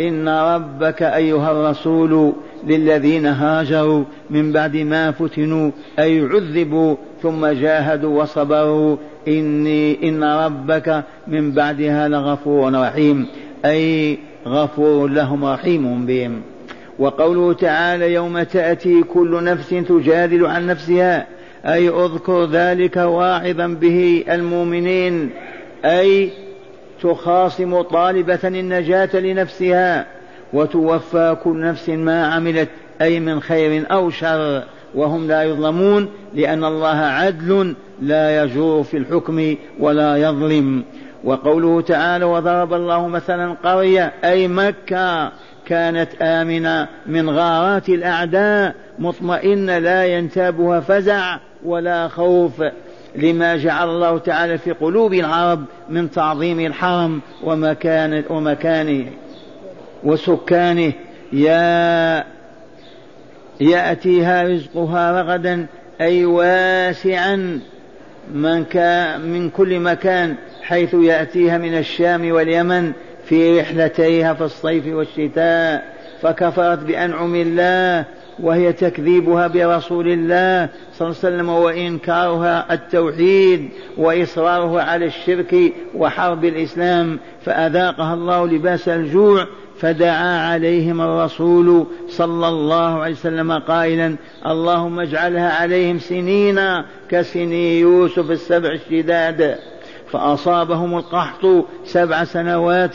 إن 0.00 0.28
ربك 0.28 1.02
أيها 1.02 1.52
الرسول 1.52 2.32
للذين 2.66 3.26
هاجروا 3.26 4.04
من 4.30 4.52
بعد 4.52 4.76
ما 4.76 5.10
فتنوا 5.10 5.70
أي 5.98 6.20
عذبوا 6.20 6.96
ثم 7.22 7.46
جاهدوا 7.46 8.22
وصبروا. 8.22 8.96
إني 9.28 10.08
إن 10.08 10.24
ربك 10.24 11.04
من 11.26 11.52
بعدها 11.52 12.08
لغفور 12.08 12.72
رحيم. 12.72 13.26
أي 13.64 14.18
غفور 14.46 15.08
لهم 15.08 15.44
رحيم 15.44 16.06
بهم. 16.06 16.42
وقوله 16.98 17.52
تعالى 17.52 18.12
يوم 18.12 18.42
تأتي 18.42 19.02
كل 19.02 19.44
نفس 19.44 19.70
تجادل 19.70 20.46
عن 20.46 20.66
نفسها. 20.66 21.26
أي 21.66 21.88
اذكر 21.88 22.44
ذلك 22.44 22.96
واعظا 22.96 23.66
به 23.66 24.24
المؤمنين. 24.30 25.30
أي 25.84 26.30
تخاصم 27.02 27.82
طالبة 27.82 28.38
النجاة 28.44 29.16
لنفسها. 29.16 30.13
وتوفى 30.54 31.36
كل 31.44 31.60
نفس 31.60 31.88
ما 31.88 32.26
عملت 32.26 32.68
أي 33.02 33.20
من 33.20 33.40
خير 33.40 33.86
أو 33.90 34.10
شر 34.10 34.62
وهم 34.94 35.28
لا 35.28 35.42
يظلمون 35.42 36.08
لأن 36.34 36.64
الله 36.64 36.96
عدل 36.96 37.74
لا 38.02 38.42
يجور 38.42 38.82
في 38.82 38.96
الحكم 38.96 39.56
ولا 39.80 40.16
يظلم. 40.16 40.84
وقوله 41.24 41.80
تعالى 41.80 42.24
وضرب 42.24 42.72
الله 42.72 43.08
مثلا 43.08 43.56
قرية 43.64 44.12
أي 44.24 44.48
مكة 44.48 45.32
كانت 45.66 46.08
آمنة 46.22 46.88
من 47.06 47.30
غارات 47.30 47.88
الأعداء 47.88 48.74
مطمئنة 48.98 49.78
لا 49.78 50.04
ينتابها 50.06 50.80
فزع 50.80 51.38
ولا 51.64 52.08
خوف. 52.08 52.62
لما 53.16 53.56
جعل 53.56 53.88
الله 53.88 54.18
تعالى 54.18 54.58
في 54.58 54.72
قلوب 54.72 55.14
العرب 55.14 55.64
من 55.90 56.10
تعظيم 56.10 56.60
الحرم 56.60 57.20
ومكان 57.44 58.24
ومكانه. 58.30 59.06
وسكانه 60.04 60.92
يا 61.32 62.24
يأتيها 63.60 64.42
رزقها 64.42 65.22
رغدا 65.22 65.66
أي 66.00 66.24
واسعا 66.24 67.60
من, 68.34 68.64
كان 68.64 69.20
من 69.20 69.50
كل 69.50 69.80
مكان 69.80 70.34
حيث 70.62 70.94
يأتيها 70.94 71.58
من 71.58 71.78
الشام 71.78 72.32
واليمن 72.32 72.92
في 73.24 73.60
رحلتيها 73.60 74.34
في 74.34 74.44
الصيف 74.44 74.86
والشتاء. 74.86 75.94
فكفرت 76.22 76.78
بأنعم 76.78 77.34
الله 77.34 78.04
وهي 78.40 78.72
تكذيبها 78.72 79.46
برسول 79.46 80.08
الله 80.08 80.68
صلى 80.94 81.08
الله 81.08 81.18
عليه 81.24 81.34
وسلم 81.34 81.48
وإنكارها 81.48 82.74
التوحيد 82.74 83.68
وإصرارها 83.96 84.82
على 84.82 85.06
الشرك 85.06 85.72
وحرب 85.94 86.44
الإسلام. 86.44 87.18
فأذاقها 87.44 88.14
الله 88.14 88.46
لباس 88.46 88.88
الجوع 88.88 89.46
فدعا 89.78 90.52
عليهم 90.52 91.00
الرسول 91.00 91.86
صلى 92.08 92.48
الله 92.48 93.02
عليه 93.02 93.12
وسلم 93.12 93.52
قائلا 93.52 94.16
اللهم 94.46 95.00
اجعلها 95.00 95.52
عليهم 95.52 95.98
سنين 95.98 96.60
كسني 97.10 97.80
يوسف 97.80 98.30
السبع 98.30 98.68
الشداد. 98.68 99.58
فأصابهم 100.12 100.98
القحط 100.98 101.46
سبع 101.84 102.24
سنوات 102.24 102.94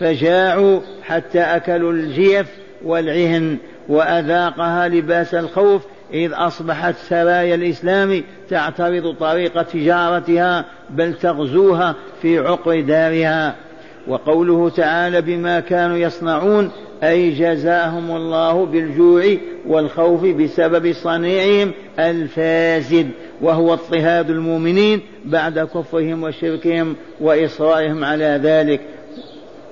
فجاعوا 0.00 0.80
حتى 1.02 1.40
أكلوا 1.40 1.92
الجيف 1.92 2.46
والعهن 2.84 3.58
وأذاقها 3.88 4.88
لباس 4.88 5.34
الخوف 5.34 5.82
إذ 6.12 6.32
أصبحت 6.34 6.94
سرايا 6.94 7.54
الإسلام 7.54 8.22
تعترض 8.50 9.16
طريق 9.20 9.62
تجارتها 9.62 10.64
بل 10.90 11.14
تغزوها 11.14 11.94
في 12.22 12.38
عقر 12.38 12.80
دارها. 12.80 13.54
وقوله 14.08 14.68
تعالى 14.68 15.20
بما 15.20 15.60
كانوا 15.60 15.96
يصنعون 15.96 16.70
أي 17.02 17.30
جزاهم 17.30 18.16
الله 18.16 18.66
بالجوع 18.66 19.24
والخوف 19.66 20.24
بسبب 20.24 20.92
صنيعهم 20.92 21.72
الفاسد 21.98 23.10
وهو 23.40 23.72
اضطهاد 23.72 24.30
المؤمنين 24.30 25.00
بعد 25.24 25.58
كفرهم 25.58 26.22
وشركهم 26.22 26.96
وإصرارهم 27.20 28.04
على 28.04 28.40
ذلك. 28.42 28.80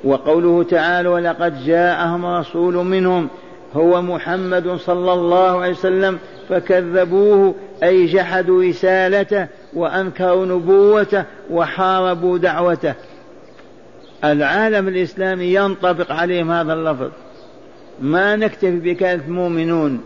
وقوله 0.05 0.63
تعالى 0.63 1.09
ولقد 1.09 1.65
جاءهم 1.65 2.27
رسول 2.27 2.75
منهم 2.75 3.29
هو 3.75 4.03
محمد 4.03 4.77
صلى 4.77 5.13
الله 5.13 5.61
عليه 5.61 5.73
وسلم 5.73 6.19
فكذبوه 6.49 7.55
أي 7.83 8.07
جحدوا 8.07 8.63
رسالته 8.63 9.47
وأنكروا 9.75 10.47
نبوته 10.47 11.25
وحاربوا 11.51 12.39
دعوته. 12.39 12.95
العالم 14.25 14.89
الإسلامي 14.89 15.45
ينطبق 15.55 16.13
عليهم 16.13 16.51
هذا 16.51 16.73
اللفظ. 16.73 17.11
ما 18.01 18.37
نكتفي 18.37 18.81
بكلمة 18.81 19.29
مؤمنون. 19.29 20.01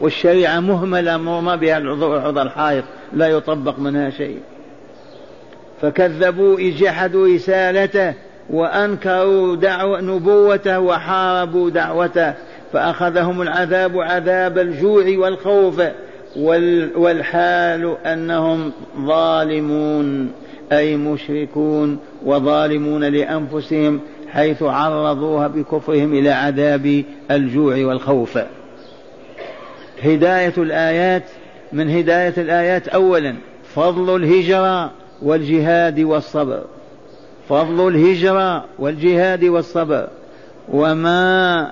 والشريعة 0.00 0.60
مهملة 0.60 1.16
مرمى 1.16 1.56
بها 1.56 1.78
العضو 1.78 2.42
الحائط 2.42 2.84
لا 3.12 3.28
يطبق 3.28 3.78
منها 3.78 4.10
شيء. 4.10 4.40
فكذبوا 5.82 6.60
جحدوا 6.60 7.34
رسالته 7.34 8.14
وأنكروا 8.50 9.56
دعوة 9.56 10.00
نبوته 10.00 10.80
وحاربوا 10.80 11.70
دعوته. 11.70 12.34
فأخذهم 12.72 13.42
العذاب 13.42 13.98
عذاب 13.98 14.58
الجوع 14.58 15.04
والخوف 15.18 15.82
والحال 16.96 17.96
أنهم 18.06 18.72
ظالمون. 19.06 20.32
أي 20.72 20.96
مشركون 20.96 21.98
وظالمون 22.24 23.04
لأنفسهم 23.04 24.00
حيث 24.28 24.62
عرضوها 24.62 25.48
بكفرهم 25.48 26.14
إلى 26.14 26.30
عذاب 26.30 27.04
الجوع 27.30 27.76
والخوف. 27.76 28.38
هداية 30.02 30.52
الآيات 30.58 31.24
من 31.72 31.90
هداية 31.90 32.34
الآيات 32.38 32.88
أولا 32.88 33.34
فضل 33.74 34.16
الهجرة 34.16 34.90
والجهاد 35.22 36.00
والصبر. 36.00 36.62
فضل 37.48 37.88
الهجرة 37.88 38.64
والجهاد 38.78 39.44
والصبر. 39.44 40.08
وما 40.68 41.70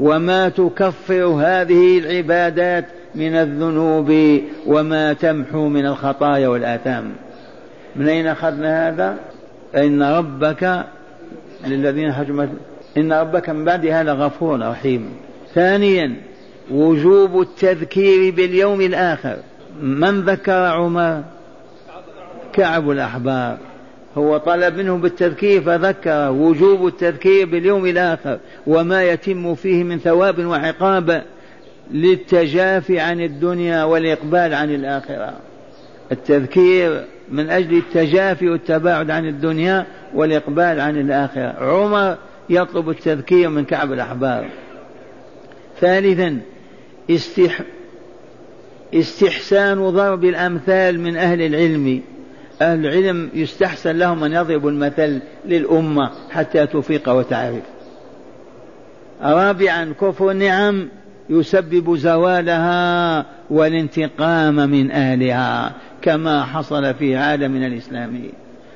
وما 0.00 0.48
تكفر 0.48 1.24
هذه 1.24 1.98
العبادات 1.98 2.84
من 3.14 3.34
الذنوب 3.34 4.40
وما 4.66 5.12
تمحو 5.12 5.68
من 5.68 5.86
الخطايا 5.86 6.48
والآثام. 6.48 7.12
من 7.96 8.08
أين 8.08 8.26
أخذنا 8.26 8.88
هذا؟ 8.88 9.16
إن 9.74 10.02
ربك 10.02 10.84
للذين 11.66 12.10
هجمت 12.10 12.48
إن 12.96 13.12
ربك 13.12 13.50
من 13.50 13.64
بعدها 13.64 14.02
لغفور 14.02 14.60
رحيم. 14.60 15.08
ثانيا 15.54 16.16
وجوب 16.70 17.40
التذكير 17.40 18.34
باليوم 18.34 18.80
الآخر. 18.80 19.36
من 19.80 20.20
ذكر 20.20 20.52
عمر؟ 20.52 21.22
كعب 22.52 22.90
الأحبار. 22.90 23.58
هو 24.16 24.36
طلب 24.36 24.76
منه 24.76 24.96
بالتذكير 24.96 25.62
فذكر 25.62 26.30
وجوب 26.30 26.86
التذكير 26.86 27.46
باليوم 27.46 27.86
الآخر. 27.86 28.38
وما 28.66 29.02
يتم 29.02 29.54
فيه 29.54 29.84
من 29.84 29.98
ثواب 29.98 30.44
وعقاب 30.44 31.22
للتجافي 31.90 33.00
عن 33.00 33.20
الدنيا 33.20 33.84
والإقبال 33.84 34.54
عن 34.54 34.74
الآخرة. 34.74 35.32
التذكير 36.12 37.04
من 37.30 37.50
أجل 37.50 37.76
التجافي 37.76 38.48
والتباعد 38.48 39.10
عن 39.10 39.26
الدنيا 39.26 39.86
والإقبال 40.14 40.80
عن 40.80 40.96
الآخرة. 41.00 41.54
عمر 41.58 42.16
يطلب 42.50 42.90
التذكير 42.90 43.48
من 43.48 43.64
كعب 43.64 43.92
الأحبار. 43.92 44.48
ثالثا 45.80 46.40
استح 47.10 47.60
استحسان 48.94 49.90
ضرب 49.90 50.24
الأمثال 50.24 51.00
من 51.00 51.16
أهل 51.16 51.42
العلم. 51.42 52.02
أهل 52.62 52.86
العلم 52.86 53.30
يستحسن 53.34 53.96
لهم 53.96 54.24
أن 54.24 54.32
يضربوا 54.32 54.70
المثل 54.70 55.20
للأمة 55.44 56.10
حتى 56.30 56.66
تفيق 56.66 57.08
وتعرف 57.08 57.62
رابعا 59.22 59.94
كفر 60.00 60.30
النعم 60.30 60.88
يسبب 61.30 61.96
زوالها 61.96 63.26
والانتقام 63.50 64.54
من 64.54 64.90
أهلها. 64.90 65.72
كما 66.04 66.44
حصل 66.44 66.94
في 66.94 67.16
عالمنا 67.16 67.66
الإسلامي 67.66 68.30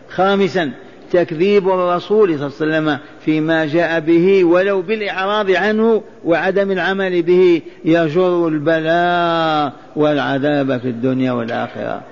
خامسا 0.08 0.70
تكذيب 1.12 1.68
الرسول 1.68 2.38
صلى 2.38 2.66
الله 2.66 2.76
عليه 2.76 2.88
وسلم 2.88 2.98
فيما 3.20 3.66
جاء 3.66 4.00
به 4.00 4.44
ولو 4.44 4.82
بالإعراض 4.82 5.50
عنه 5.50 6.02
وعدم 6.24 6.70
العمل 6.70 7.22
به 7.22 7.62
يجر 7.84 8.48
البلاء 8.48 9.72
والعذاب 9.96 10.80
في 10.80 10.88
الدنيا 10.88 11.32
والآخرة. 11.32 12.02